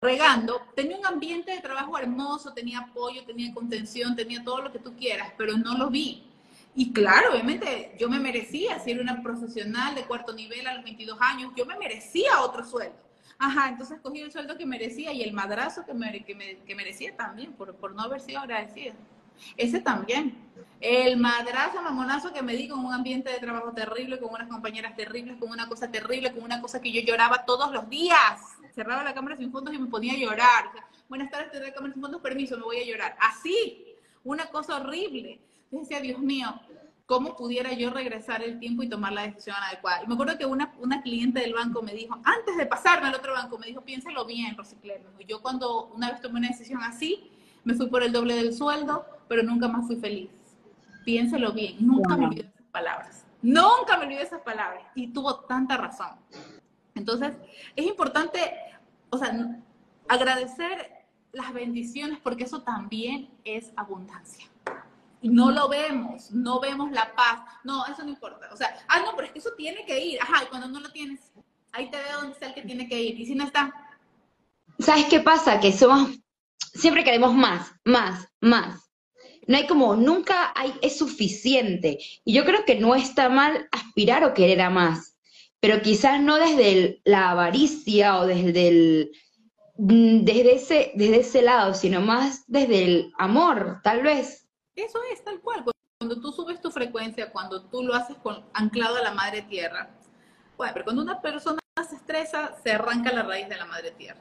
regando. 0.00 0.60
Tenía 0.74 0.98
un 0.98 1.06
ambiente 1.06 1.52
de 1.52 1.60
trabajo 1.60 1.98
hermoso, 1.98 2.52
tenía 2.52 2.80
apoyo, 2.80 3.24
tenía 3.24 3.52
contención, 3.54 4.14
tenía 4.14 4.44
todo 4.44 4.62
lo 4.62 4.72
que 4.72 4.78
tú 4.78 4.94
quieras, 4.96 5.32
pero 5.36 5.56
no 5.56 5.76
lo 5.76 5.90
vi. 5.90 6.24
Y 6.74 6.92
claro, 6.92 7.32
obviamente 7.32 7.96
yo 7.98 8.08
me 8.08 8.20
merecía 8.20 8.78
ser 8.78 9.00
una 9.00 9.22
profesional 9.22 9.94
de 9.94 10.04
cuarto 10.04 10.32
nivel 10.32 10.66
a 10.66 10.74
los 10.74 10.84
22 10.84 11.18
años, 11.20 11.52
yo 11.56 11.66
me 11.66 11.76
merecía 11.76 12.40
otro 12.42 12.64
sueldo. 12.64 12.96
Ajá, 13.38 13.68
entonces 13.68 13.98
cogí 14.00 14.20
el 14.20 14.32
sueldo 14.32 14.56
que 14.56 14.66
merecía 14.66 15.12
y 15.12 15.22
el 15.22 15.32
madrazo 15.32 15.84
que, 15.84 15.94
me, 15.94 16.22
que, 16.22 16.74
merecía 16.74 17.16
también 17.16 17.52
por, 17.52 17.74
por 17.76 17.94
no 17.94 18.02
haber 18.02 18.20
sido 18.20 18.40
agradecida. 18.40 18.94
Ese 19.56 19.80
también. 19.80 20.48
El 20.80 21.16
madrazo, 21.16 21.82
mamonazo 21.82 22.32
que 22.32 22.40
me 22.40 22.54
di 22.54 22.68
con 22.68 22.84
un 22.84 22.92
ambiente 22.92 23.30
de 23.30 23.38
trabajo 23.38 23.72
terrible, 23.72 24.20
con 24.20 24.32
unas 24.32 24.46
compañeras 24.46 24.94
terribles, 24.94 25.36
con 25.38 25.50
una 25.50 25.68
cosa 25.68 25.90
terrible, 25.90 26.32
con 26.32 26.44
una 26.44 26.60
cosa 26.60 26.80
que 26.80 26.92
yo 26.92 27.00
lloraba 27.00 27.44
todos 27.44 27.72
los 27.72 27.88
días. 27.88 28.40
Cerraba 28.72 29.02
la 29.02 29.12
cámara 29.12 29.36
sin 29.36 29.50
fondos 29.50 29.74
y 29.74 29.78
me 29.78 29.88
ponía 29.88 30.12
a 30.12 30.16
llorar. 30.16 30.70
Buenas 31.08 31.30
tardes, 31.30 31.50
te 31.50 31.58
doy 31.58 31.72
cámara 31.72 31.92
sin 31.92 32.02
fondos, 32.02 32.20
permiso, 32.20 32.56
me 32.56 32.62
voy 32.62 32.78
a 32.78 32.86
llorar. 32.86 33.16
Así, 33.20 33.96
una 34.22 34.46
cosa 34.46 34.76
horrible. 34.76 35.40
Yo 35.72 35.80
decía, 35.80 36.00
Dios 36.00 36.20
mío, 36.20 36.48
¿cómo 37.06 37.34
pudiera 37.34 37.72
yo 37.72 37.90
regresar 37.90 38.44
el 38.44 38.60
tiempo 38.60 38.84
y 38.84 38.88
tomar 38.88 39.12
la 39.12 39.22
decisión 39.22 39.56
adecuada? 39.56 40.04
Y 40.04 40.06
me 40.06 40.14
acuerdo 40.14 40.38
que 40.38 40.46
una, 40.46 40.72
una 40.78 41.02
cliente 41.02 41.40
del 41.40 41.54
banco 41.54 41.82
me 41.82 41.92
dijo, 41.92 42.20
antes 42.22 42.56
de 42.56 42.66
pasarme 42.66 43.08
al 43.08 43.16
otro 43.16 43.32
banco, 43.32 43.58
me 43.58 43.66
dijo, 43.66 43.80
piénsalo 43.80 44.24
bien, 44.24 44.56
Rosicler. 44.56 45.02
Yo 45.26 45.42
cuando 45.42 45.86
una 45.86 46.12
vez 46.12 46.20
tomé 46.20 46.38
una 46.38 46.48
decisión 46.48 46.82
así, 46.82 47.32
me 47.68 47.74
fui 47.74 47.86
por 47.88 48.02
el 48.02 48.12
doble 48.12 48.34
del 48.34 48.54
sueldo, 48.54 49.04
pero 49.28 49.42
nunca 49.42 49.68
más 49.68 49.86
fui 49.86 49.96
feliz. 49.96 50.30
Piénselo 51.04 51.52
bien, 51.52 51.76
nunca 51.78 52.16
me 52.16 52.24
olvidé 52.24 52.48
esas 52.48 52.70
palabras. 52.72 53.26
Nunca 53.42 53.98
me 53.98 54.06
olvidé 54.06 54.22
esas 54.22 54.40
palabras. 54.40 54.84
Y 54.94 55.08
tuvo 55.08 55.40
tanta 55.40 55.76
razón. 55.76 56.12
Entonces, 56.94 57.34
es 57.76 57.84
importante, 57.84 58.54
o 59.10 59.18
sea, 59.18 59.60
agradecer 60.08 61.04
las 61.32 61.52
bendiciones 61.52 62.18
porque 62.22 62.44
eso 62.44 62.62
también 62.62 63.28
es 63.44 63.70
abundancia. 63.76 64.46
Y 65.20 65.28
no 65.28 65.50
lo 65.50 65.68
vemos, 65.68 66.30
no 66.30 66.60
vemos 66.60 66.90
la 66.90 67.14
paz. 67.14 67.42
No, 67.64 67.84
eso 67.84 68.02
no 68.02 68.08
importa. 68.08 68.48
O 68.50 68.56
sea, 68.56 68.78
ah, 68.88 69.00
no, 69.00 69.14
pero 69.14 69.26
es 69.26 69.32
que 69.34 69.40
eso 69.40 69.50
tiene 69.58 69.84
que 69.84 70.02
ir. 70.02 70.22
Ajá, 70.22 70.44
y 70.44 70.46
cuando 70.46 70.68
no 70.68 70.80
lo 70.80 70.90
tienes, 70.90 71.20
ahí 71.72 71.90
te 71.90 71.98
veo 71.98 72.16
donde 72.16 72.32
está 72.32 72.46
el 72.46 72.54
que 72.54 72.62
tiene 72.62 72.88
que 72.88 72.98
ir. 72.98 73.20
Y 73.20 73.26
si 73.26 73.34
no 73.34 73.44
está. 73.44 73.74
¿Sabes 74.78 75.04
qué 75.10 75.20
pasa? 75.20 75.60
Que 75.60 75.70
somos, 75.70 76.18
siempre 76.74 77.04
queremos 77.04 77.34
más, 77.34 77.72
más, 77.84 78.28
más. 78.40 78.90
No 79.46 79.56
hay 79.56 79.66
como, 79.66 79.96
nunca 79.96 80.52
hay, 80.54 80.74
es 80.82 80.98
suficiente. 80.98 81.98
Y 82.24 82.34
yo 82.34 82.44
creo 82.44 82.64
que 82.64 82.76
no 82.76 82.94
está 82.94 83.28
mal 83.28 83.68
aspirar 83.72 84.24
o 84.24 84.34
querer 84.34 84.60
a 84.60 84.70
más, 84.70 85.16
pero 85.60 85.80
quizás 85.82 86.20
no 86.20 86.36
desde 86.36 87.00
la 87.04 87.30
avaricia 87.30 88.18
o 88.18 88.26
desde 88.26 88.68
el, 88.68 89.12
mm, 89.78 90.24
desde 90.24 90.54
ese, 90.54 90.92
desde 90.94 91.20
ese 91.20 91.42
lado, 91.42 91.74
sino 91.74 92.00
más 92.00 92.44
desde 92.46 92.84
el 92.84 93.12
amor, 93.18 93.80
tal 93.82 94.02
vez. 94.02 94.46
Eso 94.76 94.98
es 95.12 95.24
tal 95.24 95.40
cual. 95.40 95.64
Cuando 95.98 96.20
tú 96.20 96.30
subes 96.30 96.60
tu 96.60 96.70
frecuencia, 96.70 97.32
cuando 97.32 97.64
tú 97.68 97.82
lo 97.82 97.94
haces 97.94 98.16
con, 98.18 98.44
anclado 98.52 98.96
a 98.96 99.02
la 99.02 99.14
madre 99.14 99.42
tierra, 99.42 99.98
bueno, 100.56 100.72
pero 100.74 100.84
cuando 100.84 101.02
una 101.02 101.20
persona 101.20 101.58
se 101.88 101.96
estresa, 101.96 102.54
se 102.62 102.72
arranca 102.72 103.12
la 103.12 103.22
raíz 103.22 103.48
de 103.48 103.56
la 103.56 103.64
madre 103.64 103.92
tierra. 103.92 104.20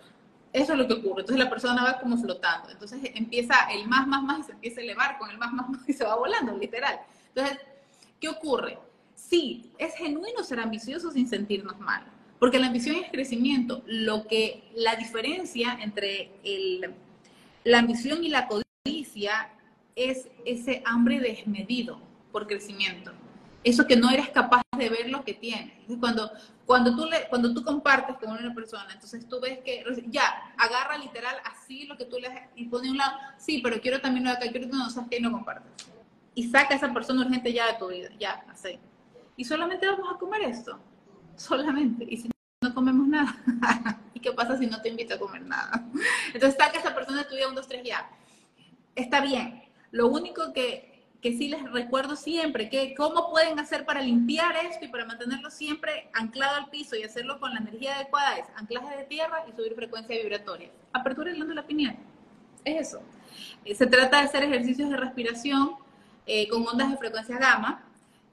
Eso 0.53 0.73
es 0.73 0.79
lo 0.79 0.87
que 0.87 0.93
ocurre. 0.93 1.21
Entonces 1.21 1.43
la 1.43 1.49
persona 1.49 1.83
va 1.83 1.99
como 1.99 2.17
flotando. 2.17 2.69
Entonces 2.69 2.99
empieza 3.13 3.55
el 3.71 3.87
más, 3.87 4.07
más, 4.07 4.23
más 4.23 4.39
y 4.39 4.43
se 4.43 4.51
empieza 4.53 4.81
a 4.81 4.83
elevar 4.83 5.17
con 5.17 5.29
el 5.29 5.37
más, 5.37 5.53
más, 5.53 5.69
más 5.69 5.87
y 5.87 5.93
se 5.93 6.03
va 6.03 6.15
volando, 6.15 6.57
literal. 6.57 6.99
Entonces, 7.29 7.59
¿qué 8.19 8.29
ocurre? 8.29 8.77
Sí, 9.15 9.71
es 9.77 9.95
genuino 9.95 10.43
ser 10.43 10.59
ambicioso 10.59 11.11
sin 11.11 11.27
sentirnos 11.27 11.79
mal. 11.79 12.03
Porque 12.39 12.59
la 12.59 12.67
ambición 12.67 12.97
es 12.97 13.09
crecimiento. 13.09 13.81
Lo 13.87 14.27
que, 14.27 14.63
la 14.75 14.95
diferencia 14.95 15.77
entre 15.81 16.31
el, 16.43 16.93
la 17.63 17.79
ambición 17.79 18.23
y 18.23 18.29
la 18.29 18.47
codicia 18.47 19.49
es 19.95 20.27
ese 20.45 20.83
hambre 20.85 21.19
desmedido 21.19 21.99
por 22.31 22.47
crecimiento. 22.47 23.11
Eso 23.63 23.87
que 23.87 23.95
no 23.95 24.11
eres 24.11 24.29
capaz 24.29 24.61
de 24.77 24.89
ver 24.89 25.09
lo 25.09 25.23
que 25.23 25.33
tienes. 25.33 25.73
Cuando, 25.99 26.31
cuando, 26.65 26.95
tú 26.95 27.05
le, 27.05 27.27
cuando 27.29 27.53
tú 27.53 27.63
compartes 27.63 28.17
con 28.17 28.31
una 28.31 28.53
persona, 28.53 28.87
entonces 28.93 29.27
tú 29.27 29.39
ves 29.39 29.59
que 29.59 29.83
ya, 30.07 30.53
agarra 30.57 30.97
literal 30.97 31.35
así 31.45 31.85
lo 31.85 31.97
que 31.97 32.05
tú 32.05 32.17
le 32.19 32.49
y 32.55 32.65
pone 32.65 32.89
a 32.89 32.91
un 32.91 32.97
lado, 32.97 33.17
sí, 33.37 33.61
pero 33.63 33.79
quiero 33.81 34.01
también 34.01 34.25
lo 34.25 34.31
de 34.31 34.37
acá, 34.37 34.51
quiero 34.51 34.67
no 34.67 34.89
sabes 34.89 35.09
que 35.09 35.19
no 35.19 35.31
compartes. 35.31 35.71
Y 36.35 36.49
saca 36.49 36.73
a 36.73 36.77
esa 36.77 36.93
persona 36.93 37.21
urgente 37.21 37.51
ya 37.51 37.67
de 37.67 37.79
tu 37.79 37.87
vida, 37.87 38.09
ya, 38.19 38.45
así. 38.49 38.79
Y 39.35 39.45
solamente 39.45 39.87
vamos 39.87 40.13
a 40.13 40.17
comer 40.17 40.41
esto, 40.43 40.79
solamente. 41.35 42.05
Y 42.09 42.17
si 42.17 42.29
no 42.61 42.73
comemos 42.73 43.07
nada, 43.07 43.35
¿y 44.13 44.19
qué 44.19 44.31
pasa 44.31 44.57
si 44.57 44.67
no 44.67 44.81
te 44.81 44.89
invito 44.89 45.15
a 45.15 45.19
comer 45.19 45.43
nada? 45.43 45.83
Entonces 46.33 46.55
saca 46.57 46.77
a 46.77 46.81
esa 46.81 46.93
persona 46.93 47.19
de 47.19 47.25
tu 47.25 47.35
vida 47.35 47.47
un, 47.47 47.55
dos, 47.55 47.67
tres, 47.67 47.81
ya. 47.83 48.09
Está 48.95 49.21
bien, 49.21 49.63
lo 49.91 50.07
único 50.07 50.53
que, 50.53 50.96
que 51.21 51.37
sí 51.37 51.47
les 51.47 51.63
recuerdo 51.71 52.15
siempre, 52.15 52.69
que 52.69 52.93
cómo 52.95 53.31
pueden 53.31 53.59
hacer 53.59 53.85
para 53.85 54.01
limpiar 54.01 54.55
esto 54.57 54.85
y 54.85 54.87
para 54.87 55.05
mantenerlo 55.05 55.49
siempre 55.49 56.09
anclado 56.13 56.55
al 56.55 56.69
piso 56.69 56.95
y 56.95 57.03
hacerlo 57.03 57.39
con 57.39 57.53
la 57.53 57.59
energía 57.59 57.95
adecuada 57.95 58.37
es 58.37 58.45
anclaje 58.55 58.95
de 58.95 59.03
tierra 59.05 59.43
y 59.47 59.55
subir 59.55 59.73
frecuencia 59.75 60.15
vibratoria. 60.15 60.69
Apertura 60.93 61.31
de 61.31 61.55
la 61.55 61.65
pineal. 61.65 61.97
Es 62.63 62.87
eso. 62.89 63.01
Eh, 63.65 63.73
se 63.75 63.87
trata 63.87 64.19
de 64.19 64.23
hacer 64.25 64.43
ejercicios 64.43 64.89
de 64.89 64.97
respiración 64.97 65.75
eh, 66.25 66.47
con 66.49 66.67
ondas 66.67 66.91
de 66.91 66.97
frecuencia 66.97 67.37
gamma 67.37 67.83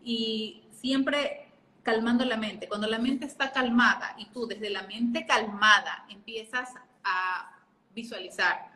y 0.02 0.62
siempre 0.72 1.48
calmando 1.82 2.24
la 2.24 2.36
mente. 2.36 2.66
Cuando 2.66 2.88
la 2.88 2.98
mente 2.98 3.26
está 3.26 3.52
calmada 3.52 4.14
y 4.18 4.26
tú 4.26 4.46
desde 4.46 4.70
la 4.70 4.82
mente 4.82 5.26
calmada 5.26 6.04
empiezas 6.08 6.70
a 7.04 7.56
visualizar, 7.94 8.72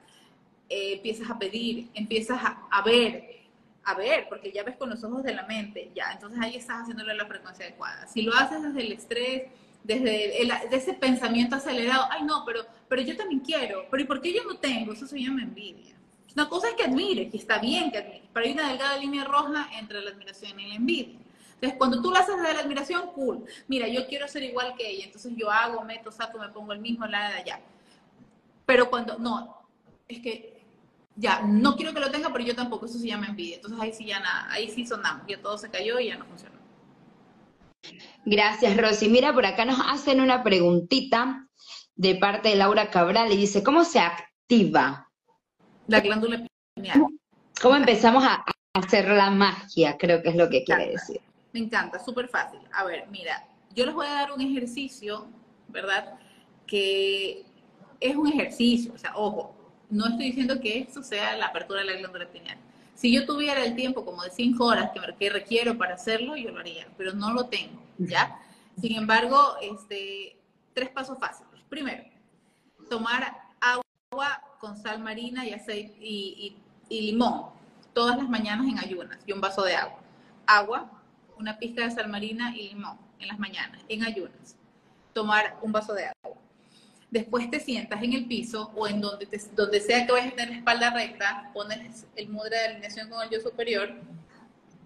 eh, 0.68 0.94
empiezas 0.94 1.30
a 1.30 1.38
pedir, 1.38 1.88
empiezas 1.94 2.38
a, 2.42 2.82
ver, 2.82 3.37
a 3.88 3.94
ver, 3.94 4.26
porque 4.28 4.52
ya 4.52 4.62
ves 4.64 4.76
con 4.76 4.90
los 4.90 5.02
ojos 5.02 5.22
de 5.22 5.32
la 5.32 5.44
mente, 5.46 5.90
ya, 5.94 6.12
entonces 6.12 6.38
ahí 6.42 6.56
estás 6.56 6.82
haciéndole 6.82 7.14
la 7.14 7.24
frecuencia 7.24 7.64
adecuada. 7.64 8.06
Si 8.06 8.20
lo 8.20 8.34
haces 8.34 8.62
desde 8.62 8.80
el 8.86 8.92
estrés, 8.92 9.44
desde 9.82 10.42
ese 10.76 10.92
pensamiento 10.92 11.56
acelerado, 11.56 12.06
ay 12.10 12.22
no, 12.24 12.44
pero, 12.44 12.66
pero 12.86 13.00
yo 13.00 13.16
también 13.16 13.40
quiero, 13.40 13.86
pero 13.90 14.02
¿y 14.02 14.06
por 14.06 14.20
qué 14.20 14.34
yo 14.34 14.44
no 14.44 14.58
tengo? 14.58 14.92
Eso 14.92 15.06
se 15.06 15.18
llama 15.18 15.42
envidia. 15.42 15.96
Una 16.34 16.50
cosa 16.50 16.68
es 16.68 16.74
que 16.74 16.84
admires, 16.84 17.32
y 17.32 17.38
está 17.38 17.58
bien 17.60 17.90
que 17.90 17.96
admires, 17.96 18.28
pero 18.34 18.44
hay 18.44 18.52
una 18.52 18.68
delgada 18.68 18.98
línea 18.98 19.24
roja 19.24 19.70
entre 19.78 20.02
la 20.02 20.10
admiración 20.10 20.60
y 20.60 20.68
la 20.68 20.74
envidia. 20.74 21.18
Entonces, 21.54 21.78
cuando 21.78 22.02
tú 22.02 22.10
lo 22.10 22.18
haces 22.18 22.36
desde 22.36 22.54
la 22.54 22.60
admiración, 22.60 23.10
cool. 23.14 23.44
Mira, 23.68 23.88
yo 23.88 24.06
quiero 24.06 24.28
ser 24.28 24.42
igual 24.42 24.74
que 24.76 24.86
ella, 24.86 25.06
entonces 25.06 25.32
yo 25.34 25.50
hago, 25.50 25.82
meto, 25.82 26.12
saco, 26.12 26.38
me 26.38 26.50
pongo 26.50 26.74
el 26.74 26.80
mismo, 26.80 27.06
la 27.06 27.30
de 27.30 27.36
allá. 27.36 27.60
Pero 28.66 28.90
cuando, 28.90 29.18
no, 29.18 29.62
es 30.06 30.20
que 30.20 30.57
ya, 31.18 31.42
no 31.42 31.74
quiero 31.74 31.92
que 31.92 32.00
lo 32.00 32.10
tenga, 32.12 32.32
pero 32.32 32.44
yo 32.44 32.54
tampoco, 32.54 32.86
eso 32.86 32.98
se 32.98 33.08
llama 33.08 33.26
envidia. 33.26 33.56
Entonces 33.56 33.80
ahí 33.80 33.92
sí 33.92 34.06
ya 34.06 34.20
nada, 34.20 34.46
ahí 34.50 34.70
sí 34.70 34.86
sonamos, 34.86 35.26
ya 35.26 35.42
todo 35.42 35.58
se 35.58 35.68
cayó 35.68 35.98
y 35.98 36.06
ya 36.06 36.16
no 36.16 36.24
funcionó. 36.24 36.56
Gracias, 38.24 38.76
Rosy. 38.76 39.08
Mira, 39.08 39.34
por 39.34 39.44
acá 39.44 39.64
nos 39.64 39.80
hacen 39.84 40.20
una 40.20 40.44
preguntita 40.44 41.48
de 41.96 42.14
parte 42.14 42.50
de 42.50 42.56
Laura 42.56 42.90
Cabral 42.90 43.32
y 43.32 43.36
dice, 43.36 43.64
¿cómo 43.64 43.84
se 43.84 43.98
activa? 43.98 45.10
La 45.88 46.00
glándula 46.00 46.46
pineal. 46.74 47.06
¿Cómo 47.60 47.74
empezamos 47.74 48.22
a 48.24 48.44
hacer 48.74 49.08
la 49.08 49.30
magia? 49.30 49.96
Creo 49.98 50.22
que 50.22 50.28
es 50.28 50.36
lo 50.36 50.48
que 50.48 50.62
quiere 50.62 50.90
decir. 50.90 51.20
Me 51.52 51.60
encanta, 51.60 51.98
súper 51.98 52.28
fácil. 52.28 52.60
A 52.72 52.84
ver, 52.84 53.08
mira, 53.10 53.44
yo 53.74 53.84
les 53.86 53.94
voy 53.94 54.06
a 54.06 54.12
dar 54.12 54.32
un 54.32 54.40
ejercicio, 54.40 55.26
¿verdad? 55.66 56.16
Que 56.64 57.44
es 57.98 58.14
un 58.14 58.28
ejercicio, 58.28 58.92
o 58.94 58.98
sea, 58.98 59.16
ojo, 59.16 59.57
no 59.90 60.06
estoy 60.06 60.26
diciendo 60.26 60.60
que 60.60 60.78
esto 60.78 61.02
sea 61.02 61.36
la 61.36 61.46
apertura 61.46 61.80
de 61.80 61.86
la 61.86 61.92
glándula 61.94 62.26
pineal. 62.28 62.58
Si 62.94 63.12
yo 63.12 63.24
tuviera 63.26 63.64
el 63.64 63.76
tiempo 63.76 64.04
como 64.04 64.22
de 64.22 64.30
cinco 64.30 64.66
horas 64.66 64.90
que, 65.18 65.30
requiero 65.30 65.78
para 65.78 65.94
hacerlo, 65.94 66.36
yo 66.36 66.50
lo 66.50 66.60
haría, 66.60 66.88
pero 66.96 67.12
no 67.12 67.32
lo 67.32 67.46
tengo, 67.46 67.80
¿ya? 67.96 68.38
Sin 68.80 68.96
embargo, 68.96 69.56
este, 69.62 70.36
tres 70.74 70.90
pasos 70.90 71.18
fáciles. 71.18 71.62
Primero, 71.68 72.04
tomar 72.90 73.36
agua 73.60 74.42
con 74.58 74.76
sal 74.76 74.98
marina 75.00 75.46
y 75.46 75.52
aceite 75.52 75.96
y, 76.00 76.56
limón 76.90 77.50
todas 77.92 78.16
las 78.16 78.28
mañanas 78.28 78.66
en 78.66 78.78
ayunas 78.78 79.18
y 79.26 79.32
un 79.32 79.40
vaso 79.40 79.62
de 79.62 79.76
agua. 79.76 80.00
Agua, 80.46 80.90
una 81.36 81.58
pizca 81.58 81.84
de 81.84 81.90
sal 81.90 82.08
marina 82.08 82.54
y 82.56 82.68
limón 82.70 82.98
en 83.18 83.28
las 83.28 83.38
mañanas, 83.38 83.80
en 83.88 84.04
ayunas. 84.04 84.56
Tomar 85.12 85.56
un 85.62 85.72
vaso 85.72 85.94
de 85.94 86.06
agua 86.06 86.37
Después 87.10 87.50
te 87.50 87.58
sientas 87.58 88.02
en 88.02 88.12
el 88.12 88.26
piso 88.26 88.70
o 88.76 88.86
en 88.86 89.00
donde, 89.00 89.26
donde 89.54 89.80
sea 89.80 90.06
que 90.06 90.12
vayas 90.12 90.32
a 90.32 90.36
tener 90.36 90.50
la 90.50 90.56
espalda 90.56 90.90
recta, 90.90 91.50
pones 91.54 92.06
el 92.16 92.28
mudra 92.28 92.58
de 92.58 92.66
alineación 92.66 93.08
con 93.08 93.22
el 93.22 93.30
yo 93.30 93.40
superior 93.40 93.94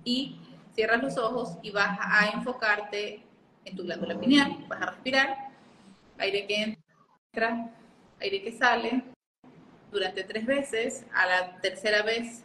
y 0.04 0.38
cierras 0.74 1.02
los 1.02 1.18
ojos 1.18 1.58
y 1.62 1.70
vas 1.70 1.98
a 2.00 2.28
enfocarte 2.28 3.22
en 3.64 3.76
tu 3.76 3.82
glándula 3.82 4.18
pineal. 4.18 4.64
Vas 4.68 4.82
a 4.82 4.86
respirar, 4.86 5.36
aire 6.18 6.46
que 6.46 6.76
entra, 7.34 7.70
aire 8.20 8.42
que 8.42 8.52
sale, 8.52 9.02
durante 9.90 10.24
tres 10.24 10.46
veces. 10.46 11.04
A 11.12 11.26
la 11.26 11.60
tercera 11.60 12.02
vez 12.02 12.44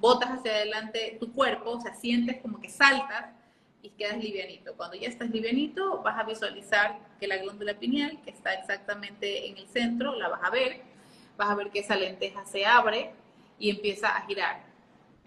botas 0.00 0.30
hacia 0.30 0.52
adelante 0.52 1.16
tu 1.20 1.32
cuerpo, 1.32 1.72
o 1.72 1.80
sea, 1.80 1.94
sientes 1.94 2.40
como 2.40 2.60
que 2.60 2.68
saltas 2.68 3.26
y 3.82 3.90
quedas 3.90 4.22
livianito. 4.22 4.74
Cuando 4.74 4.96
ya 4.96 5.08
estás 5.08 5.30
livianito, 5.30 6.02
vas 6.02 6.18
a 6.18 6.24
visualizar 6.24 6.98
que 7.18 7.26
la 7.26 7.36
glándula 7.38 7.74
pineal, 7.78 8.20
que 8.24 8.30
está 8.30 8.54
exactamente 8.54 9.48
en 9.48 9.58
el 9.58 9.66
centro, 9.66 10.14
la 10.14 10.28
vas 10.28 10.40
a 10.44 10.50
ver. 10.50 10.82
Vas 11.36 11.50
a 11.50 11.54
ver 11.54 11.70
que 11.70 11.80
esa 11.80 11.96
lenteja 11.96 12.44
se 12.44 12.64
abre 12.64 13.10
y 13.58 13.70
empieza 13.70 14.16
a 14.16 14.24
girar 14.26 14.64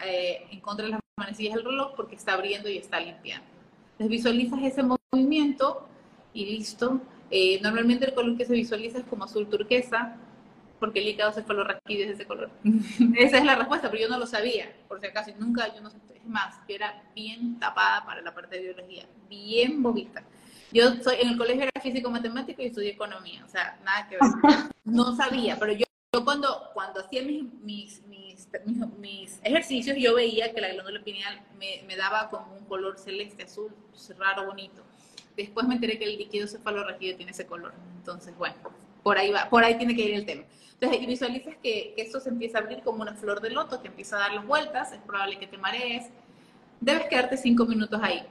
eh, 0.00 0.46
en 0.50 0.60
contra 0.60 0.86
de 0.86 0.92
las 0.92 1.00
manecillas 1.16 1.54
del 1.54 1.64
reloj 1.64 1.94
porque 1.96 2.16
está 2.16 2.32
abriendo 2.34 2.68
y 2.68 2.78
está 2.78 3.00
limpiando. 3.00 3.46
Entonces 3.92 4.08
visualizas 4.08 4.62
ese 4.62 4.82
movimiento 4.82 5.86
y 6.32 6.46
listo. 6.46 7.00
Eh, 7.30 7.60
normalmente 7.62 8.06
el 8.06 8.14
color 8.14 8.36
que 8.36 8.46
se 8.46 8.52
visualiza 8.52 8.98
es 8.98 9.04
como 9.04 9.24
azul 9.24 9.48
turquesa, 9.48 10.16
porque 10.78 11.00
el 11.00 11.08
hígado 11.08 11.32
se 11.32 11.42
raquídeo 11.42 12.06
de 12.06 12.12
ese 12.12 12.26
color. 12.26 12.50
Esa 13.16 13.38
es 13.38 13.44
la 13.44 13.54
respuesta, 13.54 13.90
pero 13.90 14.02
yo 14.02 14.08
no 14.08 14.18
lo 14.18 14.26
sabía, 14.26 14.72
por 14.88 15.00
si 15.00 15.06
acaso, 15.06 15.32
nunca, 15.38 15.74
yo 15.74 15.80
no 15.80 15.90
sé, 15.90 15.98
es 16.14 16.26
más, 16.26 16.56
yo 16.68 16.74
era 16.74 17.02
bien 17.14 17.58
tapada 17.58 18.04
para 18.04 18.20
la 18.20 18.34
parte 18.34 18.56
de 18.56 18.62
biología, 18.62 19.06
bien 19.28 19.82
bobita. 19.82 20.22
Yo 20.72 20.94
soy, 21.02 21.16
en 21.20 21.28
el 21.28 21.38
colegio 21.38 21.62
era 21.62 21.80
físico-matemático 21.80 22.60
y 22.62 22.66
estudié 22.66 22.90
economía, 22.90 23.44
o 23.44 23.48
sea, 23.48 23.78
nada 23.84 24.08
que 24.08 24.16
ver. 24.16 24.22
No 24.84 25.16
sabía, 25.16 25.58
pero 25.58 25.72
yo, 25.72 25.84
yo 26.12 26.24
cuando, 26.24 26.70
cuando 26.72 27.00
hacía 27.00 27.20
mis, 27.22 27.42
mis, 27.54 28.02
mis, 28.06 28.46
mis, 29.00 29.40
ejercicios, 29.42 29.96
yo 29.98 30.14
veía 30.14 30.52
que 30.54 30.60
la 30.60 30.72
glándula 30.72 31.02
pineal 31.02 31.40
me, 31.58 31.82
me 31.88 31.96
daba 31.96 32.30
como 32.30 32.54
un 32.54 32.64
color 32.66 32.96
celeste, 32.96 33.42
azul, 33.42 33.74
raro, 34.16 34.46
bonito. 34.46 34.84
Después 35.36 35.66
me 35.66 35.74
enteré 35.74 35.98
que 35.98 36.04
el 36.04 36.16
líquido 36.16 36.46
cefalorraquídeo 36.46 37.16
tiene 37.16 37.32
ese 37.32 37.46
color. 37.46 37.74
Entonces, 37.98 38.36
bueno, 38.38 38.54
por 39.02 39.18
ahí 39.18 39.30
va, 39.30 39.48
por 39.50 39.62
ahí 39.62 39.76
tiene 39.76 39.94
que 39.94 40.02
ir 40.02 40.14
el 40.14 40.24
tema. 40.24 40.44
Entonces, 40.80 41.06
visualizas 41.06 41.54
que, 41.62 41.94
que 41.96 42.02
esto 42.02 42.20
se 42.20 42.28
empieza 42.28 42.58
a 42.58 42.60
abrir 42.60 42.82
como 42.82 43.02
una 43.02 43.14
flor 43.14 43.40
de 43.40 43.50
loto 43.50 43.80
que 43.80 43.88
empieza 43.88 44.16
a 44.16 44.20
dar 44.20 44.34
las 44.34 44.46
vueltas, 44.46 44.92
es 44.92 45.00
probable 45.00 45.38
que 45.38 45.46
te 45.46 45.56
marees. 45.56 46.06
Debes 46.80 47.08
quedarte 47.08 47.36
cinco 47.36 47.64
minutos 47.64 48.00
ahí. 48.02 48.22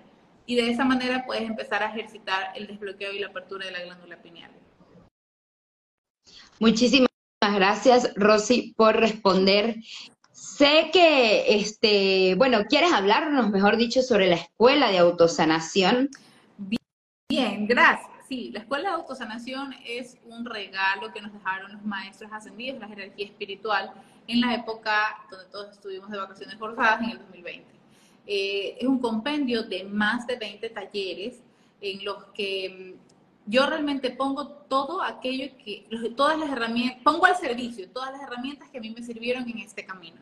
y 0.46 0.56
de 0.56 0.70
esa 0.70 0.86
manera 0.86 1.26
puedes 1.26 1.44
empezar 1.44 1.82
a 1.82 1.90
ejercitar 1.90 2.52
el 2.56 2.68
desbloqueo 2.68 3.12
y 3.14 3.20
la 3.20 3.28
apertura 3.28 3.66
de 3.66 3.72
la 3.72 3.82
glándula 3.82 4.22
pineal. 4.22 4.52
Muchísimas 6.60 7.10
gracias, 7.42 8.14
Rosy, 8.16 8.74
por 8.78 8.96
responder. 8.96 9.78
Sé 10.32 10.90
que, 10.94 11.56
este, 11.56 12.36
bueno, 12.36 12.66
quieres 12.70 12.94
hablarnos, 12.94 13.50
mejor 13.50 13.78
dicho, 13.78 14.02
sobre 14.02 14.28
la 14.28 14.36
escuela 14.36 14.92
de 14.92 15.00
autosanación. 15.00 16.10
Bien, 17.30 17.68
gracias. 17.68 18.15
Sí, 18.28 18.50
la 18.52 18.60
escuela 18.62 18.90
de 18.90 18.96
autosanación 18.96 19.76
es 19.86 20.18
un 20.26 20.46
regalo 20.46 21.14
que 21.14 21.22
nos 21.22 21.32
dejaron 21.32 21.72
los 21.74 21.84
maestros 21.84 22.32
ascendidos, 22.34 22.80
la 22.80 22.88
jerarquía 22.88 23.26
espiritual, 23.26 23.92
en 24.28 24.42
la 24.42 24.56
época 24.56 25.20
donde 25.30 25.46
todos 25.52 25.72
estuvimos 25.72 26.10
de 26.10 26.18
vacaciones 26.18 26.58
forzadas 26.58 27.02
en 27.04 27.12
el 27.12 27.20
2020. 27.20 27.66
Eh, 28.26 28.78
es 28.80 28.88
un 28.88 29.00
compendio 29.00 29.64
de 29.64 29.84
más 29.84 30.26
de 30.26 30.38
20 30.38 30.70
talleres 30.72 31.40
en 31.80 32.04
los 32.04 32.24
que 32.34 32.96
mm, 32.98 33.52
yo 33.52 33.68
realmente 33.68 34.10
pongo 34.10 34.48
todo 34.48 35.04
aquello 35.04 35.52
que, 35.64 35.88
todas 36.18 36.40
las 36.40 36.50
herramientas, 36.50 37.02
pongo 37.04 37.28
al 37.28 37.36
servicio 37.36 37.88
todas 37.90 38.12
las 38.12 38.22
herramientas 38.24 38.70
que 38.70 38.80
a 38.80 38.82
mí 38.82 38.90
me 38.90 39.04
sirvieron 39.04 39.48
en 39.48 39.60
este 39.60 39.86
camino. 39.86 40.18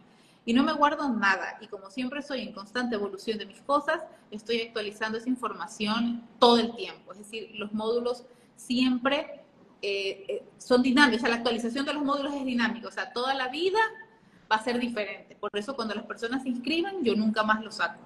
Y 0.45 0.53
no 0.53 0.63
me 0.63 0.73
guardo 0.73 1.09
nada. 1.09 1.57
Y 1.61 1.67
como 1.67 1.89
siempre 1.89 2.21
soy 2.21 2.41
en 2.41 2.53
constante 2.53 2.95
evolución 2.95 3.37
de 3.37 3.45
mis 3.45 3.61
cosas, 3.61 4.01
estoy 4.29 4.61
actualizando 4.61 5.17
esa 5.17 5.29
información 5.29 6.27
todo 6.39 6.57
el 6.57 6.75
tiempo. 6.75 7.13
Es 7.13 7.19
decir, 7.19 7.51
los 7.55 7.71
módulos 7.73 8.25
siempre 8.55 9.41
eh, 9.81 10.25
eh, 10.27 10.43
son 10.57 10.81
dinámicos. 10.81 11.19
O 11.19 11.21
sea, 11.21 11.29
la 11.29 11.37
actualización 11.37 11.85
de 11.85 11.93
los 11.93 12.03
módulos 12.03 12.33
es 12.33 12.45
dinámica. 12.45 12.87
O 12.87 12.91
sea, 12.91 13.13
toda 13.13 13.33
la 13.33 13.47
vida 13.47 13.79
va 14.51 14.57
a 14.57 14.63
ser 14.63 14.79
diferente. 14.79 15.35
Por 15.35 15.49
eso 15.53 15.75
cuando 15.75 15.93
las 15.93 16.05
personas 16.05 16.43
se 16.43 16.49
inscriben, 16.49 17.03
yo 17.03 17.15
nunca 17.15 17.43
más 17.43 17.63
los 17.63 17.75
saco. 17.75 18.01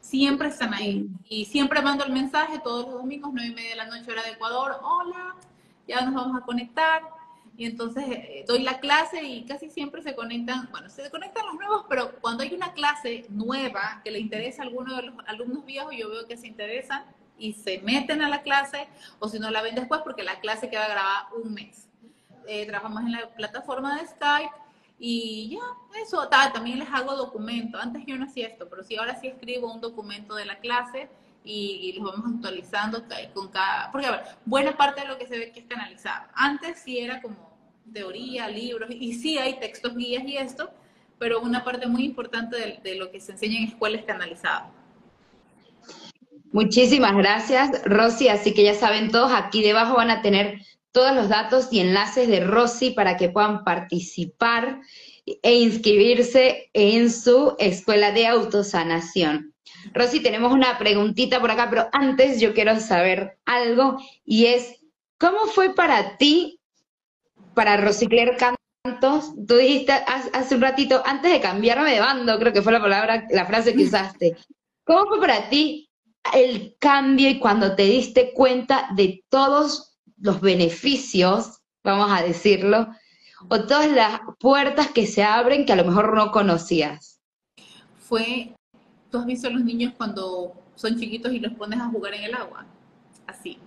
Siempre 0.00 0.48
están 0.48 0.72
ahí. 0.74 1.08
Y 1.28 1.44
siempre 1.44 1.82
mando 1.82 2.04
el 2.04 2.12
mensaje 2.12 2.60
todos 2.60 2.86
los 2.86 2.94
domingos, 2.94 3.30
nueve 3.32 3.50
y 3.50 3.54
media 3.54 3.70
de 3.70 3.76
la 3.76 3.86
noche, 3.86 4.10
hora 4.10 4.22
de 4.22 4.30
Ecuador. 4.30 4.76
Hola, 4.82 5.34
ya 5.88 6.02
nos 6.02 6.14
vamos 6.14 6.40
a 6.40 6.44
conectar. 6.44 7.19
Y 7.60 7.66
entonces 7.66 8.04
eh, 8.08 8.44
doy 8.48 8.62
la 8.62 8.80
clase 8.80 9.22
y 9.22 9.44
casi 9.44 9.68
siempre 9.68 10.00
se 10.00 10.14
conectan, 10.14 10.70
bueno, 10.70 10.88
se 10.88 11.10
conectan 11.10 11.44
los 11.44 11.56
nuevos, 11.56 11.84
pero 11.90 12.18
cuando 12.22 12.42
hay 12.42 12.54
una 12.54 12.72
clase 12.72 13.26
nueva 13.28 14.00
que 14.02 14.10
le 14.10 14.18
interesa 14.18 14.62
a 14.62 14.64
alguno 14.64 14.96
de 14.96 15.02
los 15.02 15.14
alumnos 15.26 15.66
viejos, 15.66 15.94
yo 15.94 16.08
veo 16.08 16.26
que 16.26 16.38
se 16.38 16.46
interesan 16.46 17.04
y 17.36 17.52
se 17.52 17.82
meten 17.82 18.22
a 18.22 18.30
la 18.30 18.40
clase, 18.40 18.88
o 19.18 19.28
si 19.28 19.38
no 19.38 19.50
la 19.50 19.60
ven 19.60 19.74
después, 19.74 20.00
porque 20.02 20.22
la 20.22 20.40
clase 20.40 20.70
queda 20.70 20.88
grabada 20.88 21.28
un 21.34 21.52
mes. 21.52 21.86
Eh, 22.46 22.64
trabajamos 22.64 23.02
en 23.02 23.12
la 23.12 23.28
plataforma 23.28 24.00
de 24.00 24.06
Skype 24.06 24.54
y 24.98 25.50
ya, 25.50 26.00
eso, 26.02 26.26
también 26.28 26.78
les 26.78 26.88
hago 26.88 27.14
documento. 27.14 27.76
Antes 27.76 28.04
yo 28.06 28.16
no 28.16 28.24
hacía 28.24 28.48
esto, 28.48 28.70
pero 28.70 28.82
sí, 28.82 28.96
ahora 28.96 29.20
sí 29.20 29.26
escribo 29.26 29.70
un 29.70 29.82
documento 29.82 30.34
de 30.34 30.46
la 30.46 30.60
clase 30.60 31.10
y, 31.44 31.92
los 31.92 32.10
vamos 32.10 32.36
actualizando 32.36 33.04
con 33.34 33.48
cada... 33.48 33.92
Porque, 33.92 34.06
a 34.06 34.12
ver, 34.12 34.24
buena 34.46 34.74
parte 34.78 35.02
de 35.02 35.08
lo 35.08 35.18
que 35.18 35.26
se 35.26 35.38
ve 35.38 35.52
que 35.52 35.60
es 35.60 35.66
canalizado. 35.66 36.26
Antes 36.34 36.78
sí 36.78 36.98
era 36.98 37.20
como 37.20 37.49
teoría, 37.92 38.48
libros, 38.48 38.90
y 38.90 39.14
sí 39.14 39.38
hay 39.38 39.58
textos 39.58 39.96
guías 39.96 40.24
y 40.26 40.36
esto, 40.36 40.70
pero 41.18 41.40
una 41.40 41.64
parte 41.64 41.86
muy 41.86 42.04
importante 42.04 42.80
de, 42.82 42.94
lo 42.94 43.10
que 43.10 43.20
se 43.20 43.32
enseña 43.32 43.58
en 43.58 43.68
escuela 43.68 43.98
es. 43.98 44.42
Muchísimas 46.52 47.16
gracias, 47.16 47.82
Rosy. 47.84 48.28
Así 48.28 48.54
que 48.54 48.64
ya 48.64 48.74
saben 48.74 49.10
todos, 49.10 49.30
aquí 49.32 49.62
debajo 49.62 49.96
van 49.96 50.10
a 50.10 50.22
tener 50.22 50.60
todos 50.92 51.14
los 51.14 51.28
datos 51.28 51.68
y 51.70 51.80
enlaces 51.80 52.28
de 52.28 52.40
Rosy 52.40 52.90
para 52.90 53.16
que 53.16 53.28
puedan 53.28 53.64
participar 53.64 54.80
e 55.42 55.54
inscribirse 55.54 56.70
en 56.72 57.10
su 57.10 57.54
escuela 57.58 58.12
de 58.12 58.26
autosanación. 58.26 59.54
Rosy, 59.92 60.20
tenemos 60.20 60.52
una 60.52 60.78
preguntita 60.78 61.40
por 61.40 61.50
acá, 61.50 61.68
pero 61.70 61.88
antes 61.92 62.40
yo 62.40 62.52
quiero 62.54 62.78
saber 62.80 63.38
algo 63.44 63.98
y 64.24 64.46
es, 64.46 64.80
¿cómo 65.18 65.46
fue 65.46 65.74
para 65.74 66.16
ti, 66.16 66.59
para 67.54 67.76
Rosicler 67.76 68.36
Cantos? 68.36 69.34
Tú 69.46 69.56
dijiste 69.56 69.92
hace 69.92 70.54
un 70.54 70.62
ratito, 70.62 71.02
antes 71.04 71.32
de 71.32 71.40
cambiarme 71.40 71.92
de 71.92 72.00
bando, 72.00 72.38
creo 72.38 72.52
que 72.52 72.62
fue 72.62 72.72
la 72.72 72.80
palabra, 72.80 73.26
la 73.30 73.46
frase 73.46 73.74
que 73.74 73.84
usaste. 73.84 74.36
¿Cómo 74.84 75.06
fue 75.06 75.20
para 75.20 75.48
ti 75.48 75.88
el 76.34 76.76
cambio 76.78 77.28
y 77.28 77.38
cuando 77.38 77.74
te 77.74 77.84
diste 77.84 78.32
cuenta 78.32 78.88
de 78.94 79.24
todos 79.28 79.96
los 80.18 80.40
beneficios, 80.40 81.60
vamos 81.82 82.10
a 82.10 82.22
decirlo, 82.22 82.88
o 83.48 83.60
todas 83.64 83.90
las 83.90 84.20
puertas 84.38 84.90
que 84.90 85.06
se 85.06 85.22
abren 85.22 85.64
que 85.64 85.72
a 85.72 85.76
lo 85.76 85.84
mejor 85.84 86.14
no 86.14 86.30
conocías? 86.30 87.20
Fue, 87.98 88.54
tú 89.10 89.18
has 89.18 89.26
visto 89.26 89.48
a 89.48 89.50
los 89.50 89.64
niños 89.64 89.94
cuando 89.96 90.52
son 90.74 90.98
chiquitos 90.98 91.32
y 91.32 91.40
los 91.40 91.54
pones 91.54 91.80
a 91.80 91.88
jugar 91.88 92.14
en 92.14 92.24
el 92.24 92.34
agua, 92.34 92.66
así. 93.26 93.58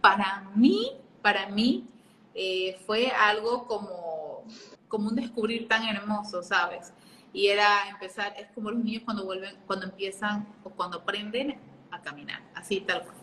Para 0.00 0.50
mí, 0.54 0.92
para 1.22 1.48
mí, 1.48 1.86
eh, 2.34 2.78
fue 2.86 3.08
algo 3.08 3.66
como, 3.66 4.44
como 4.88 5.08
un 5.08 5.16
descubrir 5.16 5.68
tan 5.68 5.84
hermoso, 5.84 6.42
¿sabes? 6.42 6.92
Y 7.32 7.48
era 7.48 7.88
empezar, 7.88 8.34
es 8.38 8.48
como 8.54 8.70
los 8.70 8.84
niños 8.84 9.02
cuando 9.04 9.24
vuelven, 9.24 9.56
cuando 9.66 9.86
empiezan 9.86 10.46
o 10.62 10.70
cuando 10.70 10.98
aprenden 10.98 11.58
a 11.90 12.00
caminar, 12.00 12.42
así 12.54 12.80
tal 12.80 13.02
cual. 13.02 13.16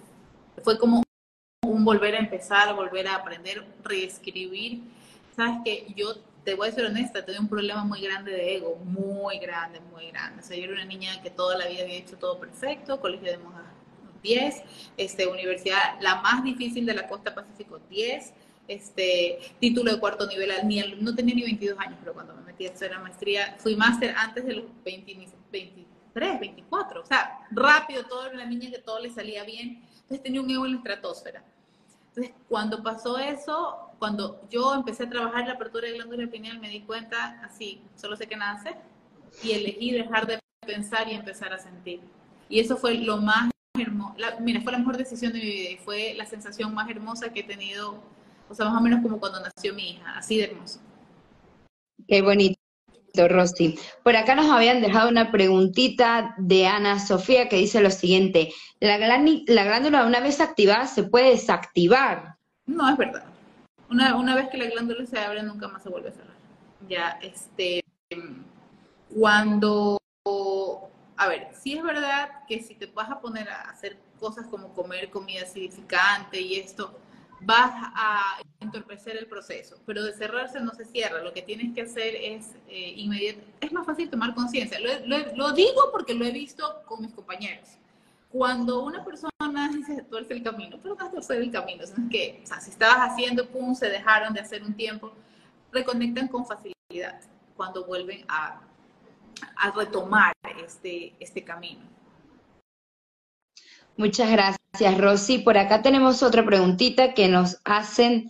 Fue 0.64 0.78
como 0.78 1.04
un 1.66 1.86
volver 1.86 2.16
a 2.16 2.20
empezar, 2.20 2.74
volver 2.76 3.08
a 3.08 3.16
aprender, 3.16 3.66
reescribir. 3.84 4.82
Sabes 5.36 5.60
que 5.64 5.94
yo 5.96 6.16
te 6.44 6.56
voy 6.56 6.70
a 6.70 6.72
ser 6.72 6.86
honesta, 6.86 7.24
tenía 7.24 7.40
un 7.40 7.48
problema 7.48 7.84
muy 7.84 8.02
grande 8.02 8.32
de 8.32 8.56
ego, 8.56 8.76
muy 8.84 9.40
grande, 9.40 9.80
muy 9.80 10.10
grande. 10.12 10.42
O 10.42 10.46
sea, 10.46 10.58
yo 10.58 10.64
era 10.64 10.74
una 10.74 10.86
niña 10.86 11.22
que 11.22 11.30
toda 11.30 11.58
la 11.58 11.68
vida 11.68 11.84
había 11.84 11.96
hecho 11.96 12.18
todo 12.18 12.40
perfecto, 12.40 13.00
colegio 13.00 13.32
de 13.32 13.38
monjas 13.38 13.66
10, 14.24 14.64
este, 14.98 15.28
universidad 15.28 16.00
la 16.00 16.22
más 16.22 16.44
difícil 16.44 16.86
de 16.86 16.94
la 16.94 17.08
costa 17.08 17.34
pacífico 17.34 17.80
10, 17.90 18.34
este, 18.68 19.40
título 19.60 19.92
de 19.92 20.00
cuarto 20.00 20.28
nivel, 20.28 20.52
ni 20.66 20.82
no 21.00 21.16
tenía 21.16 21.36
ni 21.36 21.44
22 21.44 21.80
años, 21.80 21.98
pero 22.00 22.14
cuando 22.14 22.36
me 22.36 22.44
metí 22.44 22.68
a 22.68 22.72
hacer 22.72 22.92
la 22.92 23.00
maestría, 23.00 23.56
fui 23.60 23.76
máster 23.76 24.14
antes 24.18 24.46
de 24.46 24.54
los 24.56 24.66
23, 24.84 26.40
24, 26.40 27.02
o 27.02 27.06
sea, 27.06 27.48
rápido, 27.52 28.04
todo 28.06 28.26
era 28.26 28.36
una 28.36 28.46
niña 28.46 28.70
que 28.70 28.80
todo 28.80 29.00
le 29.00 29.10
salía 29.10 29.44
bien, 29.44 29.84
entonces 29.94 30.24
tenía 30.24 30.42
un 30.42 30.50
ego 30.50 30.66
en 30.66 30.74
la 30.74 30.78
estratosfera. 30.78 31.44
Entonces, 32.10 32.34
cuando 32.50 32.84
pasó 32.84 33.18
eso, 33.18 33.92
cuando 33.98 34.42
yo 34.50 34.74
empecé 34.74 35.04
a 35.04 35.10
trabajar 35.10 35.48
la 35.48 35.54
apertura 35.54 35.88
de 35.88 35.94
glándula 35.94 36.28
pineal, 36.28 36.60
me 36.60 36.70
di 36.70 36.82
cuenta, 36.82 37.40
así, 37.42 37.82
solo 37.96 38.18
sé 38.18 38.28
que 38.28 38.36
nace, 38.36 38.76
y 39.42 39.52
elegí 39.52 39.92
dejar 39.92 40.28
de 40.28 40.40
pensar 40.66 41.08
y 41.08 41.14
empezar 41.14 41.54
a 41.54 41.60
sentir. 41.60 42.02
Y 42.50 42.60
eso 42.60 42.76
fue 42.76 42.96
lo 42.96 43.18
más 43.18 43.50
hermoso, 43.80 44.16
mira, 44.42 44.62
fue 44.62 44.74
la 44.74 44.80
mejor 44.80 44.98
decisión 44.98 45.32
de 45.32 45.40
mi 45.40 45.46
vida 45.46 45.70
y 45.72 45.78
fue 45.78 46.14
la 46.16 46.26
sensación 46.26 46.74
más 46.74 46.90
hermosa 46.90 47.32
que 47.32 47.40
he 47.40 47.44
tenido, 47.44 48.04
o 48.52 48.56
sea, 48.56 48.66
más 48.66 48.80
o 48.80 48.84
menos 48.84 49.02
como 49.02 49.20
cuando 49.20 49.40
nació 49.40 49.74
mi 49.74 49.92
hija, 49.92 50.18
así 50.18 50.38
de 50.38 50.44
hermoso. 50.46 50.80
Qué 52.08 52.22
bonito. 52.22 52.60
Rosy. 53.14 53.78
Por 54.04 54.16
acá 54.16 54.36
nos 54.36 54.50
habían 54.50 54.82
dejado 54.82 55.10
una 55.10 55.32
preguntita 55.32 56.34
de 56.38 56.66
Ana 56.66 56.98
Sofía 56.98 57.50
que 57.50 57.58
dice 57.58 57.82
lo 57.82 57.92
siguiente, 57.92 58.54
¿la, 58.80 58.98
la 58.98 59.64
glándula 59.66 60.06
una 60.06 60.22
vez 60.22 60.40
activada 60.40 60.88
se 60.88 61.04
puede 61.04 61.32
desactivar? 61.32 62.36
No, 62.66 62.90
es 62.90 62.98
verdad. 62.98 63.26
Una, 63.90 64.16
una 64.16 64.36
vez 64.36 64.48
que 64.50 64.58
la 64.58 64.68
glándula 64.68 65.06
se 65.06 65.20
abre 65.20 65.44
nunca 65.44 65.68
más 65.68 65.84
se 65.84 65.90
vuelve 65.90 66.10
a 66.10 66.14
cerrar. 66.14 66.38
Ya, 66.88 67.20
este, 67.22 67.84
cuando, 69.14 70.00
a 71.18 71.28
ver, 71.28 71.50
sí 71.54 71.74
es 71.74 71.84
verdad 71.84 72.30
que 72.48 72.62
si 72.62 72.76
te 72.76 72.86
vas 72.86 73.10
a 73.10 73.20
poner 73.20 73.50
a 73.50 73.64
hacer 73.64 73.98
cosas 74.20 74.48
como 74.48 74.74
comer 74.74 75.10
comida 75.10 75.42
acidificante 75.44 76.40
y 76.40 76.56
esto, 76.56 76.98
vas 77.44 77.72
a 77.96 78.40
entorpecer 78.60 79.18
el 79.18 79.28
proceso, 79.28 79.78
pero 79.86 80.04
de 80.04 80.14
cerrarse 80.14 80.60
no 80.60 80.74
se 80.74 80.86
cierra, 80.86 81.22
lo 81.22 81.34
que 81.34 81.42
tienes 81.42 81.74
que 81.74 81.82
hacer 81.82 82.16
es 82.16 82.56
eh, 82.68 82.94
inmediato, 82.98 83.42
es 83.60 83.72
más 83.72 83.86
fácil 83.86 84.10
tomar 84.10 84.34
conciencia, 84.36 84.78
lo, 84.80 85.52
digo 85.54 85.92
porque 85.92 86.14
lo 86.14 86.26
he 86.26 86.32
visto 86.32 86.84
con 86.86 87.02
mis 87.02 87.12
compañeros. 87.14 87.68
Cuando 88.30 88.84
una 88.84 89.04
persona 89.04 89.70
dice 89.74 90.04
tuerce 90.04 90.34
el 90.34 90.42
camino, 90.42 90.78
pero 90.82 90.96
no 90.96 91.06
es 91.06 91.12
torcer 91.12 91.42
el 91.42 91.52
camino, 91.52 91.84
que, 92.10 92.40
o 92.44 92.48
sea, 92.48 92.62
si 92.62 92.70
estabas 92.70 93.12
haciendo, 93.12 93.46
pum, 93.50 93.76
se 93.76 93.90
dejaron 93.90 94.34
de 94.34 94.40
hacer 94.40 94.64
un 94.64 94.74
tiempo, 94.74 95.12
reconectan 95.72 96.30
con 96.30 96.46
facilidad 96.46 97.20
cuando 97.58 97.86
vuelven 97.86 98.24
a, 98.30 98.62
a 99.58 99.72
retomar 99.72 100.32
este, 100.64 101.14
este 101.20 101.44
camino. 101.44 101.82
Muchas 103.98 104.32
gracias, 104.32 104.61
Rosy. 104.98 105.40
Por 105.40 105.58
acá 105.58 105.82
tenemos 105.82 106.24
otra 106.24 106.46
preguntita 106.46 107.14
que 107.14 107.28
nos 107.28 107.60
hacen 107.66 108.30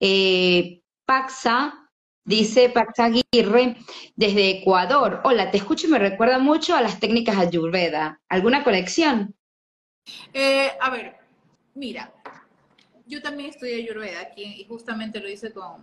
eh, 0.00 0.82
Paxa, 1.04 1.88
dice 2.24 2.68
Paxa 2.70 3.06
Aguirre, 3.06 3.76
desde 4.14 4.50
Ecuador. 4.60 5.20
Hola, 5.24 5.50
te 5.50 5.58
escucho 5.58 5.86
y 5.86 5.90
me 5.90 5.98
recuerda 5.98 6.38
mucho 6.38 6.74
a 6.74 6.82
las 6.82 7.00
técnicas 7.00 7.36
Ayurveda. 7.36 8.20
¿Alguna 8.28 8.64
conexión? 8.64 9.34
Eh, 10.32 10.70
a 10.80 10.90
ver, 10.90 11.16
mira, 11.74 12.12
yo 13.06 13.22
también 13.22 13.50
estudié 13.50 13.76
Ayurveda 13.76 14.20
aquí 14.20 14.44
y 14.44 14.64
justamente 14.66 15.20
lo 15.20 15.28
hice 15.28 15.52
con, 15.52 15.82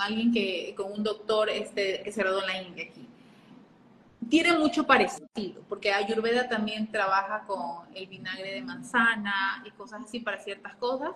alguien 0.00 0.32
que, 0.32 0.74
con 0.76 0.92
un 0.92 1.02
doctor 1.02 1.50
este, 1.50 2.02
que 2.02 2.12
se 2.12 2.22
graduó 2.22 2.40
en 2.40 2.46
la 2.46 2.62
India 2.62 2.84
aquí. 2.90 3.06
Tiene 4.34 4.58
mucho 4.58 4.84
parecido, 4.84 5.62
porque 5.68 5.92
Ayurveda 5.92 6.48
también 6.48 6.90
trabaja 6.90 7.44
con 7.46 7.86
el 7.94 8.08
vinagre 8.08 8.54
de 8.54 8.62
manzana 8.62 9.62
y 9.64 9.70
cosas 9.70 10.02
así 10.02 10.18
para 10.18 10.40
ciertas 10.40 10.74
cosas. 10.74 11.12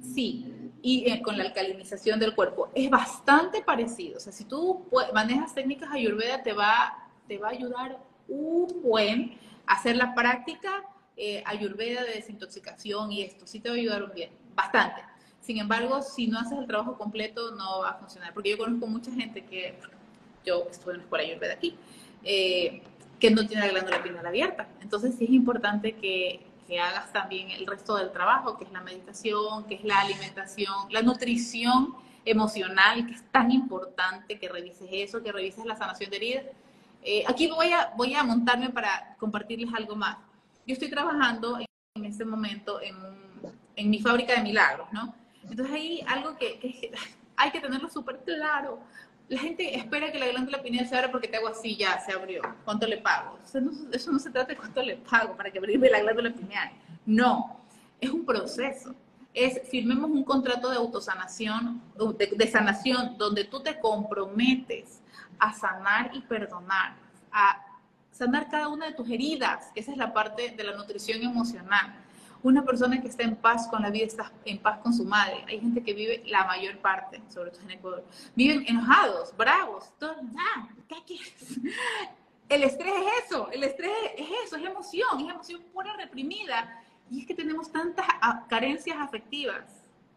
Sí, 0.00 0.70
y 0.80 1.10
eh, 1.10 1.20
con 1.22 1.36
la 1.36 1.42
alcalinización 1.42 2.20
del 2.20 2.36
cuerpo. 2.36 2.70
Es 2.72 2.88
bastante 2.88 3.62
parecido. 3.62 4.18
O 4.18 4.20
sea, 4.20 4.32
si 4.32 4.44
tú 4.44 4.86
manejas 5.12 5.56
técnicas 5.56 5.90
Ayurveda, 5.90 6.44
te 6.44 6.52
va, 6.52 6.96
te 7.26 7.36
va 7.36 7.48
a 7.48 7.50
ayudar 7.50 7.98
un 8.28 8.80
buen 8.80 9.36
hacer 9.66 9.96
la 9.96 10.14
práctica 10.14 10.84
eh, 11.16 11.42
Ayurveda 11.46 12.04
de 12.04 12.12
desintoxicación 12.12 13.10
y 13.10 13.22
esto. 13.22 13.48
Sí 13.48 13.58
te 13.58 13.70
va 13.70 13.74
a 13.74 13.78
ayudar 13.78 14.04
un 14.04 14.12
bien, 14.14 14.30
bastante. 14.54 15.02
Sin 15.40 15.58
embargo, 15.58 16.00
si 16.00 16.28
no 16.28 16.38
haces 16.38 16.56
el 16.58 16.68
trabajo 16.68 16.96
completo, 16.96 17.56
no 17.56 17.80
va 17.80 17.88
a 17.88 17.94
funcionar. 17.94 18.32
Porque 18.32 18.50
yo 18.50 18.58
conozco 18.58 18.86
mucha 18.86 19.10
gente 19.10 19.44
que, 19.44 19.76
yo 20.44 20.68
estuve 20.70 20.92
en 20.92 20.98
la 20.98 21.02
escuela 21.02 21.24
Ayurveda 21.24 21.54
aquí, 21.54 21.76
eh, 22.24 22.82
que 23.18 23.30
no 23.30 23.46
tiene 23.46 23.66
la 23.66 23.72
glándula 23.72 24.02
pineal 24.02 24.26
abierta. 24.26 24.68
Entonces 24.80 25.14
sí 25.16 25.24
es 25.24 25.30
importante 25.30 25.94
que, 25.94 26.46
que, 26.66 26.80
hagas 26.80 27.12
también 27.12 27.50
el 27.50 27.66
resto 27.66 27.96
del 27.96 28.12
trabajo, 28.12 28.58
que 28.58 28.64
es 28.64 28.72
la 28.72 28.82
meditación, 28.82 29.64
que 29.64 29.76
es 29.76 29.84
la 29.84 30.00
alimentación, 30.00 30.74
la 30.90 31.02
nutrición 31.02 31.94
emocional, 32.24 33.06
que 33.06 33.12
es 33.12 33.22
tan 33.30 33.50
importante 33.50 34.38
que 34.38 34.48
revises 34.48 34.88
eso, 34.90 35.22
que 35.22 35.32
revises 35.32 35.64
la 35.64 35.76
sanación 35.76 36.10
de 36.10 36.16
heridas. 36.16 36.44
Eh, 37.02 37.24
aquí 37.26 37.46
voy 37.48 37.72
a, 37.72 37.92
voy 37.96 38.14
a 38.14 38.24
montarme 38.24 38.70
para 38.70 39.16
compartirles 39.18 39.72
algo 39.72 39.94
más. 39.94 40.18
Yo 40.66 40.72
estoy 40.72 40.90
trabajando 40.90 41.58
en, 41.94 42.04
este 42.04 42.24
momento 42.24 42.82
en, 42.82 42.96
en, 43.76 43.88
mi 43.90 44.00
fábrica 44.00 44.34
de 44.34 44.42
milagros, 44.42 44.88
¿no? 44.92 45.14
Entonces 45.44 45.72
ahí 45.72 46.04
algo 46.08 46.36
que, 46.36 46.58
que 46.58 46.92
hay 47.36 47.50
que 47.52 47.60
tenerlo 47.60 47.88
súper 47.88 48.18
claro 48.24 48.80
la 49.28 49.40
gente 49.40 49.76
espera 49.76 50.12
que 50.12 50.18
la 50.18 50.28
glándula 50.28 50.62
pineal 50.62 50.86
se 50.86 50.96
abra 50.96 51.10
porque 51.10 51.28
te 51.28 51.36
hago 51.36 51.48
así, 51.48 51.76
ya 51.76 51.98
se 52.00 52.12
abrió. 52.12 52.42
¿Cuánto 52.64 52.86
le 52.86 52.98
pago? 52.98 53.38
eso 53.92 54.12
no 54.12 54.18
se 54.18 54.30
trata 54.30 54.48
de 54.48 54.56
cuánto 54.56 54.82
le 54.82 54.96
pago 54.96 55.36
para 55.36 55.50
que 55.50 55.58
abrirme 55.58 55.90
la 55.90 56.00
glándula 56.00 56.32
pineal. 56.32 56.70
No, 57.04 57.60
es 58.00 58.10
un 58.10 58.24
proceso. 58.24 58.94
Es 59.34 59.68
firmemos 59.68 60.10
un 60.10 60.24
contrato 60.24 60.70
de 60.70 60.76
autosanación, 60.76 61.82
de, 62.16 62.26
de 62.36 62.46
sanación, 62.46 63.18
donde 63.18 63.44
tú 63.44 63.60
te 63.60 63.78
comprometes 63.78 65.00
a 65.38 65.52
sanar 65.52 66.10
y 66.14 66.20
perdonar, 66.22 66.94
a 67.30 67.62
sanar 68.12 68.48
cada 68.48 68.68
una 68.68 68.86
de 68.86 68.92
tus 68.92 69.10
heridas. 69.10 69.70
Esa 69.74 69.92
es 69.92 69.98
la 69.98 70.14
parte 70.14 70.50
de 70.50 70.64
la 70.64 70.74
nutrición 70.76 71.22
emocional 71.22 72.05
una 72.46 72.64
persona 72.64 73.00
que 73.00 73.08
está 73.08 73.24
en 73.24 73.34
paz 73.34 73.66
con 73.66 73.82
la 73.82 73.90
vida 73.90 74.06
está 74.06 74.30
en 74.44 74.58
paz 74.58 74.78
con 74.78 74.94
su 74.94 75.04
madre. 75.04 75.44
Hay 75.48 75.60
gente 75.60 75.82
que 75.82 75.92
vive 75.92 76.22
la 76.26 76.44
mayor 76.44 76.78
parte, 76.78 77.20
sobre 77.28 77.50
todo 77.50 77.62
en 77.62 77.72
Ecuador, 77.72 78.04
viven 78.36 78.64
enojados, 78.68 79.36
bravos, 79.36 79.92
todo, 79.98 80.14
ah, 80.38 80.68
¿qué 80.88 80.96
quieres? 81.04 81.60
El 82.48 82.62
estrés 82.62 82.94
es 82.94 83.24
eso, 83.26 83.50
el 83.50 83.64
estrés 83.64 83.90
es 84.16 84.28
eso, 84.44 84.54
es 84.54 84.64
emoción, 84.64 85.18
es 85.18 85.28
emoción 85.28 85.62
pura 85.72 85.96
reprimida. 85.96 86.80
Y 87.10 87.22
es 87.22 87.26
que 87.26 87.34
tenemos 87.34 87.72
tantas 87.72 88.06
carencias 88.48 88.96
afectivas, 89.00 89.64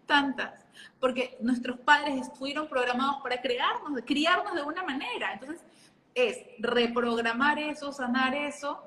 tantas, 0.06 0.64
porque 1.00 1.40
nuestros 1.42 1.80
padres 1.80 2.30
fueron 2.38 2.68
programados 2.68 3.24
para 3.24 3.42
crearnos, 3.42 4.00
criarnos 4.06 4.54
de 4.54 4.62
una 4.62 4.84
manera. 4.84 5.34
Entonces, 5.34 5.64
es 6.14 6.38
reprogramar 6.60 7.58
eso, 7.58 7.92
sanar 7.92 8.36
eso, 8.36 8.80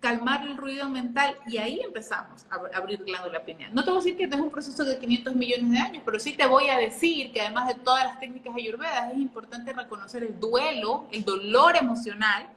calmar 0.00 0.46
el 0.46 0.56
ruido 0.56 0.88
mental 0.88 1.36
y 1.46 1.58
ahí 1.58 1.80
empezamos 1.80 2.46
a 2.50 2.76
abrir 2.76 3.04
glándula 3.04 3.44
pineal. 3.44 3.72
No 3.74 3.84
te 3.84 3.90
voy 3.90 4.00
a 4.00 4.02
decir 4.02 4.16
que 4.16 4.24
es 4.24 4.40
un 4.40 4.50
proceso 4.50 4.82
de 4.84 4.98
500 4.98 5.34
millones 5.36 5.70
de 5.70 5.78
años, 5.78 6.02
pero 6.04 6.18
sí 6.18 6.32
te 6.32 6.46
voy 6.46 6.68
a 6.68 6.78
decir 6.78 7.32
que 7.32 7.42
además 7.42 7.68
de 7.68 7.74
todas 7.74 8.04
las 8.04 8.18
técnicas 8.18 8.54
ayurvedas 8.56 9.12
es 9.12 9.18
importante 9.18 9.72
reconocer 9.72 10.24
el 10.24 10.40
duelo, 10.40 11.06
el 11.12 11.22
dolor 11.22 11.76
emocional 11.76 12.48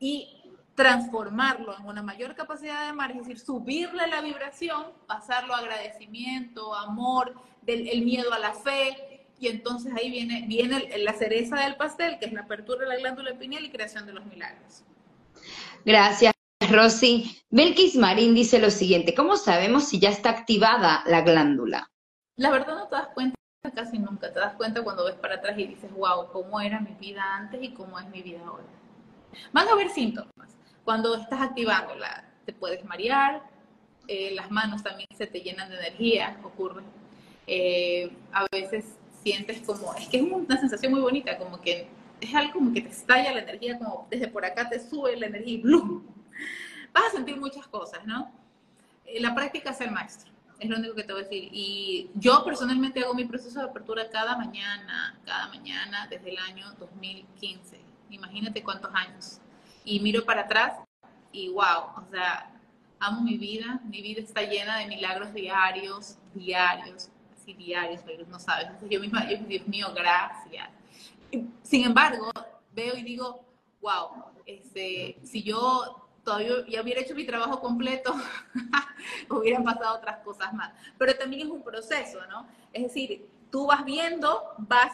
y 0.00 0.38
transformarlo 0.74 1.76
en 1.78 1.84
una 1.84 2.02
mayor 2.02 2.34
capacidad 2.34 2.80
de 2.84 2.88
amar, 2.88 3.10
es 3.10 3.18
decir, 3.18 3.38
subirle 3.38 4.06
la 4.06 4.22
vibración, 4.22 4.86
pasarlo 5.06 5.54
a 5.54 5.58
agradecimiento, 5.58 6.74
amor, 6.74 7.34
del, 7.60 7.86
el 7.86 8.02
miedo 8.02 8.32
a 8.32 8.38
la 8.38 8.54
fe, 8.54 9.26
y 9.38 9.48
entonces 9.48 9.92
ahí 9.94 10.10
viene, 10.10 10.44
viene 10.46 10.88
la 10.98 11.12
cereza 11.12 11.56
del 11.56 11.76
pastel, 11.76 12.18
que 12.18 12.26
es 12.26 12.32
la 12.32 12.42
apertura 12.42 12.80
de 12.80 12.86
la 12.86 12.96
glándula 12.96 13.34
pineal 13.34 13.64
y 13.64 13.70
creación 13.70 14.06
de 14.06 14.14
los 14.14 14.24
milagros. 14.24 14.84
Gracias. 15.84 16.32
Rosy, 16.70 17.42
Belkis 17.50 17.96
Marín 17.96 18.34
dice 18.34 18.58
lo 18.58 18.70
siguiente, 18.70 19.14
¿cómo 19.14 19.36
sabemos 19.36 19.88
si 19.88 19.98
ya 19.98 20.10
está 20.10 20.30
activada 20.30 21.02
la 21.06 21.22
glándula? 21.22 21.90
La 22.36 22.50
verdad 22.50 22.76
no 22.76 22.88
te 22.88 22.96
das 22.96 23.08
cuenta 23.14 23.36
casi 23.74 23.98
nunca, 23.98 24.32
te 24.32 24.40
das 24.40 24.54
cuenta 24.54 24.82
cuando 24.82 25.04
ves 25.04 25.14
para 25.14 25.36
atrás 25.36 25.58
y 25.58 25.66
dices, 25.66 25.90
wow, 25.92 26.30
cómo 26.32 26.60
era 26.60 26.80
mi 26.80 26.94
vida 26.94 27.22
antes 27.36 27.62
y 27.62 27.70
cómo 27.70 27.98
es 27.98 28.08
mi 28.08 28.22
vida 28.22 28.40
ahora. 28.46 28.64
Van 29.52 29.68
a 29.68 29.72
haber 29.72 29.88
síntomas. 29.90 30.56
Cuando 30.84 31.14
estás 31.14 31.40
activándola, 31.40 32.24
te 32.44 32.52
puedes 32.52 32.84
marear, 32.84 33.42
eh, 34.08 34.32
las 34.34 34.50
manos 34.50 34.82
también 34.82 35.08
se 35.16 35.26
te 35.26 35.40
llenan 35.40 35.70
de 35.70 35.76
energía, 35.76 36.38
ocurre. 36.42 36.82
Eh, 37.46 38.10
a 38.32 38.46
veces 38.50 38.96
sientes 39.22 39.60
como, 39.60 39.94
es 39.94 40.08
que 40.08 40.18
es 40.18 40.22
una 40.22 40.58
sensación 40.58 40.92
muy 40.92 41.00
bonita, 41.00 41.38
como 41.38 41.60
que 41.60 41.88
es 42.20 42.34
algo 42.34 42.54
como 42.54 42.72
que 42.72 42.82
te 42.82 42.88
estalla 42.88 43.32
la 43.32 43.40
energía, 43.40 43.78
como 43.78 44.06
desde 44.10 44.28
por 44.28 44.44
acá 44.44 44.68
te 44.68 44.80
sube 44.80 45.16
la 45.16 45.26
energía 45.26 45.54
y 45.54 45.62
¡blum! 45.62 46.02
vas 46.92 47.04
a 47.04 47.10
sentir 47.10 47.36
muchas 47.38 47.66
cosas, 47.68 48.04
¿no? 48.06 48.30
Eh, 49.04 49.20
la 49.20 49.34
práctica 49.34 49.70
es 49.70 49.80
el 49.80 49.90
maestro, 49.90 50.30
es 50.58 50.68
lo 50.68 50.76
único 50.76 50.94
que 50.94 51.04
te 51.04 51.12
voy 51.12 51.22
a 51.22 51.24
decir. 51.24 51.48
Y 51.52 52.10
yo 52.14 52.44
personalmente 52.44 53.02
hago 53.02 53.14
mi 53.14 53.24
proceso 53.24 53.60
de 53.60 53.66
apertura 53.66 54.10
cada 54.10 54.36
mañana, 54.36 55.18
cada 55.24 55.48
mañana 55.48 56.06
desde 56.08 56.30
el 56.30 56.38
año 56.38 56.72
2015. 56.78 57.80
Imagínate 58.10 58.62
cuántos 58.62 58.94
años. 58.94 59.40
Y 59.84 60.00
miro 60.00 60.24
para 60.24 60.42
atrás 60.42 60.74
y 61.32 61.48
wow, 61.48 61.90
o 61.96 62.04
sea, 62.10 62.50
amo 63.00 63.22
mi 63.22 63.36
vida, 63.36 63.80
mi 63.84 64.02
vida 64.02 64.20
está 64.20 64.42
llena 64.42 64.78
de 64.78 64.86
milagros 64.86 65.32
diarios, 65.32 66.18
diarios, 66.34 67.08
así 67.34 67.54
diarios, 67.54 68.02
pero 68.04 68.26
no 68.26 68.38
sabes. 68.38 68.68
yo 68.88 69.00
misma, 69.00 69.24
Dios 69.24 69.66
mío, 69.66 69.88
gracias. 69.94 70.68
Sin 71.62 71.84
embargo, 71.84 72.30
veo 72.72 72.96
y 72.96 73.02
digo, 73.02 73.44
wow, 73.80 74.26
este, 74.46 75.18
si 75.24 75.42
yo 75.42 76.08
todavía 76.24 76.66
ya 76.68 76.82
hubiera 76.82 77.00
hecho 77.00 77.14
mi 77.14 77.24
trabajo 77.24 77.60
completo, 77.60 78.14
hubieran 79.30 79.64
pasado 79.64 79.96
otras 79.96 80.18
cosas 80.18 80.52
más. 80.52 80.72
Pero 80.98 81.14
también 81.16 81.46
es 81.46 81.52
un 81.52 81.62
proceso, 81.62 82.18
¿no? 82.28 82.46
Es 82.72 82.82
decir, 82.82 83.26
tú 83.50 83.66
vas 83.66 83.84
viendo, 83.84 84.42
vas, 84.58 84.92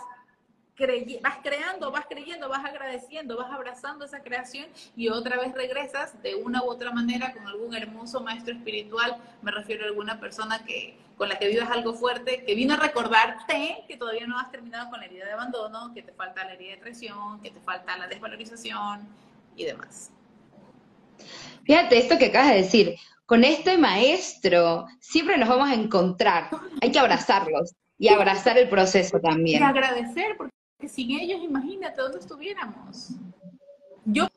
vas 1.22 1.36
creando, 1.42 1.90
vas 1.90 2.06
creyendo, 2.08 2.48
vas 2.48 2.64
agradeciendo, 2.64 3.36
vas 3.36 3.50
abrazando 3.50 4.04
esa 4.04 4.20
creación 4.20 4.66
y 4.96 5.08
otra 5.08 5.38
vez 5.38 5.52
regresas 5.54 6.20
de 6.22 6.36
una 6.36 6.62
u 6.62 6.70
otra 6.70 6.92
manera 6.92 7.32
con 7.32 7.46
algún 7.46 7.74
hermoso 7.74 8.20
maestro 8.20 8.54
espiritual, 8.54 9.16
me 9.42 9.50
refiero 9.50 9.84
a 9.84 9.88
alguna 9.88 10.20
persona 10.20 10.64
que 10.64 10.96
con 11.16 11.28
la 11.28 11.36
que 11.36 11.48
vivas 11.48 11.68
algo 11.70 11.94
fuerte, 11.94 12.44
que 12.44 12.54
vino 12.54 12.74
a 12.74 12.76
recordarte 12.76 13.84
que 13.88 13.96
todavía 13.96 14.26
no 14.28 14.38
has 14.38 14.52
terminado 14.52 14.88
con 14.88 15.00
la 15.00 15.06
herida 15.06 15.24
de 15.24 15.32
abandono, 15.32 15.92
que 15.92 16.02
te 16.02 16.12
falta 16.12 16.44
la 16.44 16.52
herida 16.52 16.70
de 16.70 16.76
traición, 16.76 17.40
que 17.40 17.50
te 17.50 17.58
falta 17.58 17.96
la 17.98 18.06
desvalorización 18.06 19.00
y 19.56 19.64
demás. 19.64 20.12
Fíjate 21.64 21.98
esto 21.98 22.18
que 22.18 22.26
acabas 22.26 22.50
de 22.50 22.56
decir, 22.56 22.96
con 23.26 23.44
este 23.44 23.76
maestro 23.76 24.86
siempre 25.00 25.36
nos 25.36 25.48
vamos 25.48 25.68
a 25.68 25.74
encontrar, 25.74 26.50
hay 26.80 26.90
que 26.90 26.98
abrazarlos 26.98 27.74
y 27.98 28.08
abrazar 28.08 28.56
el 28.56 28.68
proceso 28.68 29.20
también. 29.20 29.60
Y 29.60 29.64
agradecer, 29.64 30.36
porque 30.36 30.52
sin 30.88 31.10
ellos, 31.10 31.40
imagínate 31.42 32.00
dónde 32.00 32.18
estuviéramos. 32.20 33.10
Yo, 34.04 34.28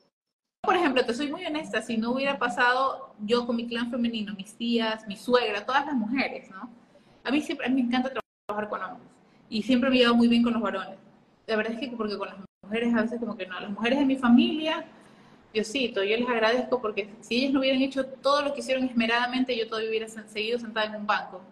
por 0.60 0.76
ejemplo, 0.76 1.04
te 1.06 1.14
soy 1.14 1.30
muy 1.30 1.46
honesta, 1.46 1.80
si 1.80 1.96
no 1.96 2.10
hubiera 2.10 2.38
pasado 2.38 3.14
yo 3.24 3.46
con 3.46 3.56
mi 3.56 3.66
clan 3.66 3.90
femenino, 3.90 4.34
mis 4.34 4.54
tías, 4.54 5.06
mi 5.06 5.16
suegra, 5.16 5.64
todas 5.64 5.86
las 5.86 5.94
mujeres, 5.94 6.50
¿no? 6.50 6.68
A 7.24 7.30
mí 7.30 7.40
siempre, 7.40 7.66
a 7.66 7.70
mí 7.70 7.82
me 7.82 7.88
encanta 7.88 8.12
trabajar 8.46 8.68
con 8.68 8.82
hombres 8.82 9.08
y 9.48 9.62
siempre 9.62 9.90
me 9.90 9.96
he 9.96 9.98
llevado 10.00 10.16
muy 10.16 10.28
bien 10.28 10.42
con 10.42 10.52
los 10.54 10.62
varones. 10.62 10.98
La 11.46 11.56
verdad 11.56 11.74
es 11.74 11.80
que 11.80 11.96
porque 11.96 12.16
con 12.16 12.28
las 12.28 12.36
mujeres 12.62 12.94
a 12.94 13.02
veces 13.02 13.20
como 13.20 13.36
que 13.36 13.46
no, 13.46 13.60
las 13.60 13.70
mujeres 13.70 13.98
de 13.98 14.06
mi 14.06 14.16
familia 14.16 14.84
Diosito, 15.52 16.02
yo 16.02 16.16
les 16.16 16.28
agradezco 16.28 16.80
porque 16.80 17.10
si 17.20 17.36
ellos 17.36 17.52
no 17.52 17.60
hubieran 17.60 17.82
hecho 17.82 18.06
todo 18.06 18.42
lo 18.42 18.54
que 18.54 18.60
hicieron 18.60 18.84
esmeradamente, 18.84 19.56
yo 19.56 19.68
todavía 19.68 19.90
hubiera 19.90 20.08
seguido 20.08 20.58
sentada 20.58 20.86
en 20.86 20.96
un 21.00 21.06
banco 21.06 21.42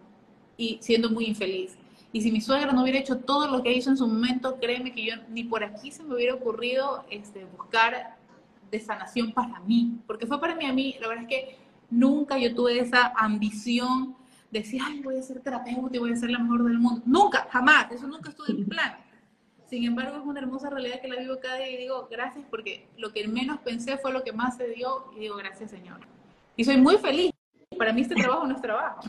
y 0.57 0.79
siendo 0.81 1.09
muy 1.09 1.25
infeliz. 1.25 1.77
Y 2.13 2.21
si 2.21 2.31
mi 2.31 2.41
suegra 2.41 2.71
no 2.71 2.81
hubiera 2.81 2.99
hecho 2.99 3.17
todo 3.19 3.47
lo 3.47 3.63
que 3.63 3.71
hizo 3.71 3.89
en 3.89 3.97
su 3.97 4.07
momento, 4.07 4.57
créeme 4.59 4.93
que 4.93 5.05
yo 5.05 5.15
ni 5.29 5.43
por 5.43 5.63
aquí 5.63 5.91
se 5.91 6.03
me 6.03 6.15
hubiera 6.15 6.33
ocurrido 6.33 7.05
este, 7.09 7.45
buscar 7.45 8.17
de 8.69 8.79
sanación 8.79 9.31
para 9.33 9.59
mí, 9.61 9.99
porque 10.07 10.25
fue 10.25 10.39
para 10.39 10.55
mí 10.55 10.65
a 10.65 10.73
mí, 10.73 10.95
la 10.99 11.07
verdad 11.07 11.23
es 11.23 11.29
que 11.29 11.57
nunca 11.89 12.37
yo 12.37 12.53
tuve 12.55 12.79
esa 12.79 13.13
ambición 13.15 14.15
de 14.49 14.59
decir, 14.59 14.81
ay, 14.83 15.01
voy 15.01 15.17
a 15.17 15.21
ser 15.21 15.39
terapeuta 15.41 15.95
y 15.95 15.99
voy 15.99 16.11
a 16.11 16.15
ser 16.15 16.31
la 16.31 16.39
mejor 16.39 16.63
del 16.63 16.79
mundo. 16.79 17.01
Nunca, 17.05 17.47
jamás, 17.49 17.91
eso 17.91 18.07
nunca 18.07 18.29
estuvo 18.29 18.47
en 18.47 18.57
mi 18.57 18.63
plan. 18.65 18.93
Sin 19.71 19.85
embargo, 19.85 20.17
es 20.17 20.25
una 20.25 20.41
hermosa 20.41 20.69
realidad 20.69 20.99
que 20.99 21.07
la 21.07 21.15
vivo 21.15 21.39
cada 21.41 21.55
día 21.55 21.69
y 21.69 21.77
digo 21.77 22.09
gracias 22.11 22.43
porque 22.49 22.89
lo 22.97 23.13
que 23.13 23.25
menos 23.25 23.57
pensé 23.59 23.97
fue 23.97 24.11
lo 24.11 24.21
que 24.21 24.33
más 24.33 24.57
se 24.57 24.67
dio 24.67 25.05
y 25.15 25.21
digo 25.21 25.37
gracias 25.37 25.71
Señor. 25.71 26.01
Y 26.57 26.65
soy 26.65 26.75
muy 26.75 26.97
feliz. 26.97 27.31
Para 27.77 27.93
mí 27.93 28.01
este 28.01 28.15
trabajo 28.15 28.45
no 28.45 28.53
es 28.53 28.61
trabajo. 28.61 28.99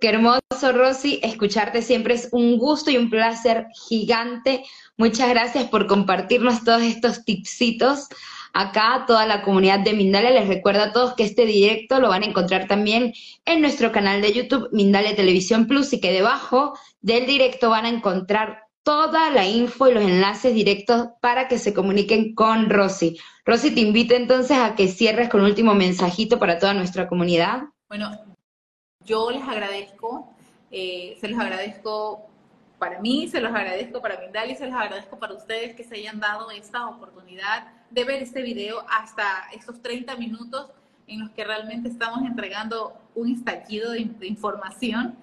Qué 0.00 0.08
hermoso, 0.08 0.72
Rosy. 0.72 1.20
Escucharte 1.22 1.80
siempre 1.82 2.14
es 2.14 2.28
un 2.32 2.58
gusto 2.58 2.90
y 2.90 2.96
un 2.96 3.08
placer 3.08 3.68
gigante. 3.88 4.64
Muchas 4.96 5.28
gracias 5.28 5.68
por 5.68 5.86
compartirnos 5.86 6.64
todos 6.64 6.82
estos 6.82 7.24
tipsitos 7.24 8.08
acá 8.52 9.04
toda 9.06 9.26
la 9.26 9.42
comunidad 9.42 9.78
de 9.78 9.92
Mindalia. 9.92 10.30
Les 10.30 10.48
recuerdo 10.48 10.82
a 10.82 10.92
todos 10.92 11.14
que 11.14 11.22
este 11.22 11.46
directo 11.46 12.00
lo 12.00 12.08
van 12.08 12.24
a 12.24 12.26
encontrar 12.26 12.66
también 12.66 13.14
en 13.44 13.60
nuestro 13.60 13.92
canal 13.92 14.22
de 14.22 14.32
YouTube 14.32 14.70
Mindalia 14.72 15.14
Televisión 15.14 15.68
Plus 15.68 15.92
y 15.92 16.00
que 16.00 16.10
debajo 16.10 16.76
del 17.00 17.26
directo 17.26 17.70
van 17.70 17.84
a 17.84 17.90
encontrar 17.90 18.63
toda 18.84 19.30
la 19.30 19.46
info 19.46 19.88
y 19.88 19.94
los 19.94 20.04
enlaces 20.04 20.54
directos 20.54 21.08
para 21.20 21.48
que 21.48 21.58
se 21.58 21.74
comuniquen 21.74 22.34
con 22.34 22.70
Rosy. 22.70 23.18
Rosy, 23.44 23.74
te 23.74 23.80
invito 23.80 24.14
entonces 24.14 24.56
a 24.56 24.76
que 24.76 24.88
cierres 24.88 25.28
con 25.28 25.40
un 25.40 25.46
último 25.46 25.74
mensajito 25.74 26.38
para 26.38 26.58
toda 26.58 26.74
nuestra 26.74 27.08
comunidad. 27.08 27.64
Bueno, 27.88 28.10
yo 29.04 29.30
les 29.30 29.42
agradezco, 29.42 30.32
eh, 30.70 31.16
se 31.20 31.28
los 31.28 31.40
agradezco 31.40 32.28
para 32.78 33.00
mí, 33.00 33.28
se 33.28 33.40
los 33.40 33.52
agradezco 33.52 34.00
para 34.00 34.20
Mindalia 34.20 34.52
y 34.52 34.56
se 34.56 34.66
los 34.66 34.74
agradezco 34.74 35.18
para 35.18 35.34
ustedes 35.34 35.74
que 35.74 35.84
se 35.84 35.96
hayan 35.96 36.20
dado 36.20 36.50
esta 36.50 36.86
oportunidad 36.86 37.68
de 37.90 38.04
ver 38.04 38.22
este 38.22 38.42
video 38.42 38.84
hasta 38.88 39.48
estos 39.54 39.80
30 39.80 40.16
minutos 40.16 40.70
en 41.06 41.20
los 41.20 41.30
que 41.30 41.44
realmente 41.44 41.88
estamos 41.88 42.22
entregando 42.26 42.94
un 43.14 43.32
estallido 43.32 43.92
de, 43.92 44.08
información. 44.22 45.16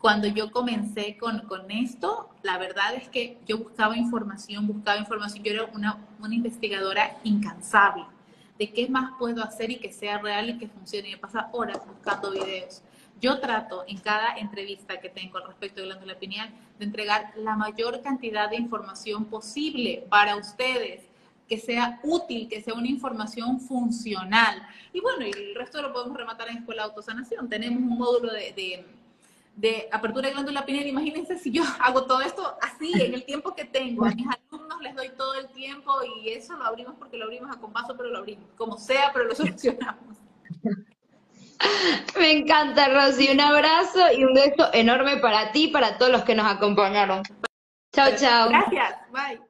Cuando 0.00 0.26
yo 0.28 0.50
comencé 0.50 1.18
con, 1.18 1.40
con, 1.40 1.70
esto, 1.70 2.30
la 2.42 2.56
verdad 2.56 2.94
es 2.94 3.08
que 3.08 3.38
yo 3.46 3.58
buscaba 3.58 3.96
información, 3.96 4.66
buscaba 4.66 4.98
información, 4.98 5.44
yo 5.44 5.52
era 5.52 5.64
una, 5.74 5.98
una 6.18 6.34
investigadora 6.34 7.18
incansable 7.22 8.06
de 8.58 8.70
qué 8.72 8.88
más 8.88 9.12
puedo 9.18 9.42
hacer 9.42 9.70
y 9.70 9.76
que 9.76 9.92
sea 9.92 10.18
real 10.18 10.50
y 10.50 10.58
que 10.58 10.68
funcione. 10.68 11.10
Y 11.10 11.16
pasa 11.16 11.48
horas 11.52 11.80
buscando 11.86 12.30
videos. 12.30 12.82
Yo 13.20 13.40
trato 13.40 13.84
en 13.86 13.98
cada 13.98 14.36
entrevista 14.38 15.00
que 15.00 15.10
tengo 15.10 15.38
al 15.38 15.46
respecto 15.46 15.80
de 15.80 15.86
glándula 15.86 16.18
pineal 16.18 16.50
de 16.78 16.84
entregar 16.84 17.32
la 17.36 17.56
mayor 17.56 18.00
cantidad 18.02 18.48
de 18.48 18.56
información 18.56 19.26
posible 19.26 20.06
para 20.08 20.36
ustedes 20.36 21.10
que 21.48 21.58
sea 21.58 22.00
útil, 22.04 22.48
que 22.48 22.62
sea 22.62 22.74
una 22.74 22.86
información 22.86 23.60
funcional. 23.60 24.62
Y 24.92 25.00
bueno, 25.00 25.26
y 25.26 25.30
el 25.30 25.54
resto 25.54 25.82
lo 25.82 25.92
podemos 25.92 26.16
rematar 26.16 26.48
en 26.48 26.58
Escuela 26.58 26.84
de 26.84 26.88
Autosanación. 26.90 27.48
Tenemos 27.48 27.82
un 27.82 27.98
módulo 27.98 28.32
de, 28.32 28.86
de, 29.60 29.88
apertura 29.92 30.28
de 30.28 30.34
glándula 30.34 30.64
pineal. 30.64 30.86
Imagínense 30.86 31.38
si 31.38 31.50
yo 31.50 31.62
hago 31.80 32.04
todo 32.04 32.20
esto 32.22 32.56
así, 32.62 32.92
en 32.94 33.14
el 33.14 33.24
tiempo 33.24 33.54
que 33.54 33.64
tengo. 33.64 34.06
A 34.06 34.10
mis 34.10 34.26
alumnos 34.26 34.80
les 34.80 34.94
doy 34.94 35.10
todo 35.10 35.34
el 35.34 35.48
tiempo 35.48 35.92
y 36.16 36.30
eso 36.30 36.56
lo 36.56 36.64
abrimos 36.64 36.94
porque 36.98 37.16
lo 37.16 37.26
abrimos 37.26 37.54
a 37.54 37.60
compaso, 37.60 37.96
pero 37.96 38.10
lo 38.10 38.18
abrimos. 38.18 38.44
Como 38.56 38.78
sea, 38.78 39.10
pero 39.12 39.26
lo 39.26 39.34
solucionamos. 39.36 40.16
Me 42.18 42.32
encanta, 42.32 42.88
Rosy. 42.88 43.28
Un 43.30 43.40
abrazo 43.40 44.00
y 44.16 44.24
un 44.24 44.32
beso 44.32 44.72
enorme 44.72 45.18
para 45.18 45.52
ti 45.52 45.64
y 45.64 45.68
para 45.68 45.98
todos 45.98 46.10
los 46.10 46.24
que 46.24 46.34
nos 46.34 46.50
acompañaron. 46.50 47.22
Chao, 47.92 48.10
chao. 48.16 48.48
Gracias. 48.48 48.94
Bye. 49.12 49.49